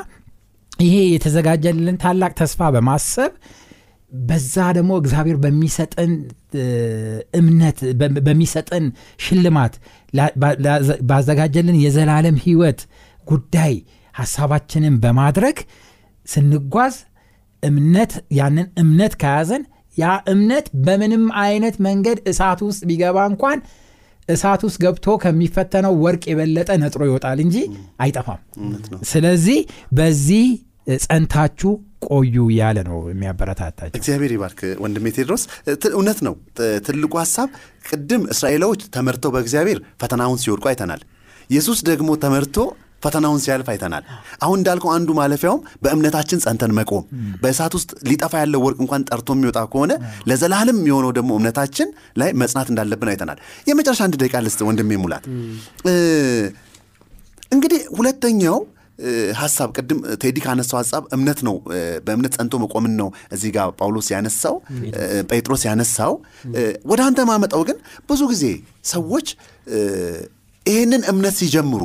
ይሄ 0.80 0.96
የተዘጋጀልን 1.12 1.98
ታላቅ 2.04 2.32
ተስፋ 2.40 2.70
በማሰብ 2.76 3.34
በዛ 4.12 4.56
ደግሞ 4.78 4.92
እግዚአብሔር 5.02 5.38
በሚሰጠን 5.44 6.12
እምነት 7.40 7.78
በሚሰጠን 8.26 8.86
ሽልማት 9.20 9.74
ባዘጋጀልን 11.10 11.78
የዘላለም 11.84 12.38
ህይወት 12.46 12.82
ጉዳይ 13.28 13.74
ሀሳባችንን 14.16 14.96
በማድረግ 15.04 15.58
ስንጓዝ 16.28 16.96
እምነት 17.64 18.12
ያንን 18.38 18.68
እምነት 18.82 19.14
ከያዘን 19.22 19.64
ያ 19.98 20.06
እምነት 20.32 20.66
በምንም 20.86 21.26
አይነት 21.44 21.76
መንገድ 21.86 22.18
እሳት 22.32 22.62
ውስጥ 22.68 22.82
ቢገባ 22.90 23.18
እንኳን 23.32 23.60
እሳት 24.30 24.62
ውስጥ 24.68 24.78
ገብቶ 24.84 25.08
ከሚፈተነው 25.24 25.94
ወርቅ 26.04 26.24
የበለጠ 26.30 26.70
ነጥሮ 26.82 27.02
ይወጣል 27.10 27.40
እንጂ 27.44 27.58
አይጠፋም። 28.04 28.40
ስለዚህ 29.10 29.60
በዚህ 29.98 30.46
ጸንታችሁ 31.00 31.72
ቆዩ 32.10 32.36
ያለ 32.58 32.78
ነው 32.88 32.98
የሚያበረታታቸው። 33.12 33.98
እግዚአብሔር 34.00 34.32
ይባርክ 34.36 34.60
ወንድሜ 34.84 35.14
ቴድሮስ። 35.16 35.44
እውነት 35.92 36.20
ነው። 36.28 36.34
ትልቁ 36.88 37.14
ሀሳብ 37.22 37.50
ቅድም 37.90 38.24
እስራኤላዎች 38.34 38.82
ተመርተው 38.96 39.32
በእግዚአብሔር 39.36 39.80
ፈተናውን 40.02 40.42
ሲወድቁ 40.44 40.66
አይተናል። 40.72 41.02
ኢየሱስ 41.50 41.80
ደግሞ 41.90 42.10
ተመርቶ 42.22 42.58
ፈተናውን 43.06 43.40
ሲያልፍ 43.44 43.68
አይተናል። 43.74 44.04
አሁን 44.42 44.58
እንዳልከው 44.60 44.92
አንዱ 44.96 45.10
ማለፊያውም 45.20 45.62
በእምነታችን 45.84 46.42
ጸንተን 46.46 46.74
መቆም 46.78 47.04
በእሳት 47.44 47.74
ውስጥ 47.78 47.92
ሊጠፋ 48.10 48.34
ያለው 48.44 48.62
ወርቅ 48.66 48.80
እንኳን 48.84 49.06
ጠርቶ 49.10 49.30
የሚወጣ 49.36 49.62
ከሆነ 49.74 49.94
ለዘላለም 50.30 50.80
የሆነው 50.90 51.12
ደግሞ 51.18 51.32
እምነታችን 51.40 51.90
ላይ 52.22 52.32
መጽናት 52.42 52.70
እንዳለብን 52.74 53.12
አይተናል። 53.14 53.40
የመጨረሻ 53.68 54.02
አንድ 54.08 54.18
ደቂቃ 54.22 54.42
ልስጥ 54.46 54.62
ወንድሜ 54.70 54.98
ሙላት። 55.04 55.26
እንግዲህ 57.52 57.82
ሁለተኛው 57.98 58.58
ሀሳብ 59.40 59.70
ቅድም 59.78 59.98
ቴዲ 60.22 60.38
ካነሳው 60.44 60.78
ሀሳብ 60.80 61.04
እምነት 61.16 61.40
ነው። 61.48 61.56
በእምነት 62.06 62.34
ጸንቶ 62.38 62.56
መቆምን 62.62 62.94
ነው 63.00 63.08
እዚህ 63.36 63.50
ጋር 63.56 63.68
ጳውሎስ 63.80 64.08
ያነሳው 64.14 64.56
ጴጥሮስ 65.32 65.64
ያነሳው። 65.68 66.14
ወደ 66.92 67.00
አንተ 67.08 67.26
ማመጣው 67.30 67.64
ግን 67.70 67.78
ብዙ 68.10 68.22
ጊዜ 68.32 68.46
ሰዎች 68.92 69.28
ይህንን 70.66 71.02
እምነት 71.12 71.36
ሲጀምሩ 71.40 71.84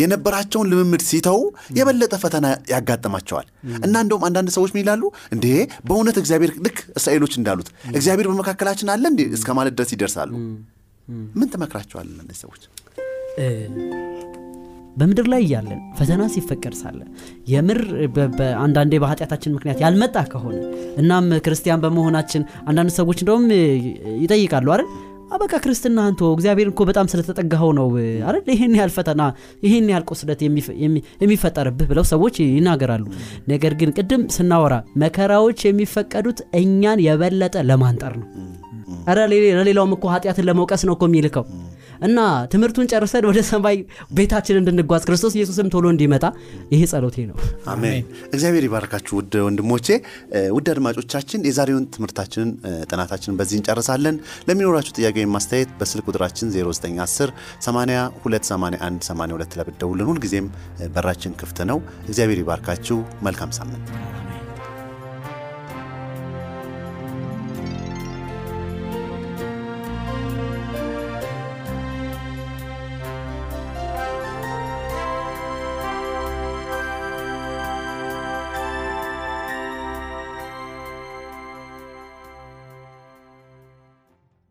የነበራቸውን 0.00 0.68
ልምምድ 0.70 1.02
ሲተው 1.08 1.38
የበለጠ 1.78 2.14
ፈተና 2.22 2.46
ያጋጥማቸዋል። 2.72 3.46
እና 3.86 3.94
እንደውም 4.04 4.24
አንዳንድ 4.28 4.50
ሰዎች 4.56 4.70
ምን 4.74 4.82
ይላሉ? 4.82 5.02
እንዴ 5.34 5.46
በእውነት 5.86 6.16
እግዚአብሔር 6.22 6.52
ልክ 6.66 6.78
እስራኤሎች 6.98 7.34
እንዳሉት 7.40 7.68
እግዚአብሔር 7.92 8.28
በመካከላችን 8.32 8.90
አለ 8.94 9.04
እንዴ? 9.12 9.22
እስከ 9.38 9.56
ማለት 9.58 9.76
ድረስ 9.78 9.92
ይደርሳሉ። 9.96 10.32
ምን 11.34 11.48
ትመክራቸዋለን 11.52 12.18
እነዚህ 12.18 12.40
ሰዎች? 12.44 12.62
በምድር 14.96 15.26
ላይ 15.32 15.40
እያለን 15.44 15.80
ፈተና 15.98 16.22
ሲፈቀድ 16.32 16.74
ሳለ 16.78 17.00
የምር 17.52 17.78
በአንዳንዴ 18.38 18.94
በኃጢአታችን 19.02 19.54
ምክንያት 19.56 19.78
ያልመጣ 19.84 20.16
ከሆነ 20.32 20.56
እናም 21.02 21.26
ክርስቲያን 21.44 21.82
በመሆናችን 21.84 22.42
አንዳንድ 22.68 22.92
ሰዎች 22.96 23.20
እንደውም 23.22 23.44
ይጠይቃሉ 24.24 24.68
አይደል 24.74 24.88
"አ፣ 25.28 25.38
በቃ 25.40 25.54
ክርስትና 25.62 25.98
አንቶ 26.08 26.20
እግዚአብሔር 26.34 26.68
እኮ 26.70 26.82
በጣም 26.88 27.06
ስለተጠጋኸው 27.12 27.70
ነው 27.78 27.88
አይደል? 28.22 28.44
ይህን 28.52 28.74
ያህል 28.78 28.92
ፈተና 28.94 29.22
ይህን 29.62 29.86
ያህል 29.92 30.04
ቁስለት 30.10 30.40
የሚፈ- 30.44 30.76
የሚ- 30.82 31.02
የሚፈጠርብህ 31.22 31.88
ብለው 31.90 32.04
ሰዎች 32.10 32.36
ይናገራሉ። 32.46 33.04
ነገር 33.48 33.74
ግን 33.80 33.90
ቅድም 33.96 34.22
ስናወራ 34.36 34.74
መከራዎች 35.02 35.60
የሚፈቀዱት 35.66 36.40
እኛን 36.60 37.02
የበለጠ 37.06 37.56
ለማንጠር 37.70 38.14
ነው። 38.20 38.28
ሌ- 39.30 39.54
ለሌላውም 39.58 39.92
እኮ 39.94 40.06
ኃጢአትን 40.12 40.46
ለመውቀስ 40.46 40.82
ነው 40.86 40.94
እኮ 40.96 41.04
የሚልከው 41.08 41.44
እና 42.00 42.18
ትምህርቱን 42.52 42.86
ጨርሰን 42.92 43.24
ወደ 43.28 43.40
ሰማይ 43.48 43.76
ቤታችን 44.16 44.58
እንድንጓዝ 44.60 45.02
ክርስቶስ 45.08 45.34
ኢየሱስም 45.38 45.68
ቶሎ 45.72 45.86
እንዲመጣ 45.92 46.24
ይሄ 46.72 46.82
ጸሎቴ 46.90 47.16
ነው። 47.28 47.36
አሜን። 47.72 48.04
እግዚአብሔር 48.30 48.64
ይባርካችሁ 48.66 49.14
ውድ 49.18 49.34
ወንድሞቼ። 49.46 49.88
ውድ 50.54 50.68
አድማጮቻችን 50.72 51.46
የዛሬውን 51.48 51.86
ትምህርታችንን 51.94 52.50
ጥናታችንን 52.90 53.38
በዚህ 53.40 53.56
እንጨርሳለን። 53.60 54.18
ለሚኖራችሁ 54.48 54.94
ጥያቄ 54.98 55.16
ወይም 55.20 55.34
ማስተያየት 55.36 55.72
በስልክ 55.80 56.06
ቁጥራችን 56.08 56.52
0910 56.54 57.34
8281 57.68 58.76
82 59.08 59.58
ለብደውልን 59.60 60.10
ሁልጊዜም 60.10 60.48
እ፣ 60.78 60.90
በራችን 60.94 61.36
ክፍት 61.40 61.60
ነው። 61.70 61.80
እግዚአብሔር 62.08 62.40
ይባርካችሁ። 62.40 62.98
መልካም 63.22 63.52
ሳምንት 63.58 64.37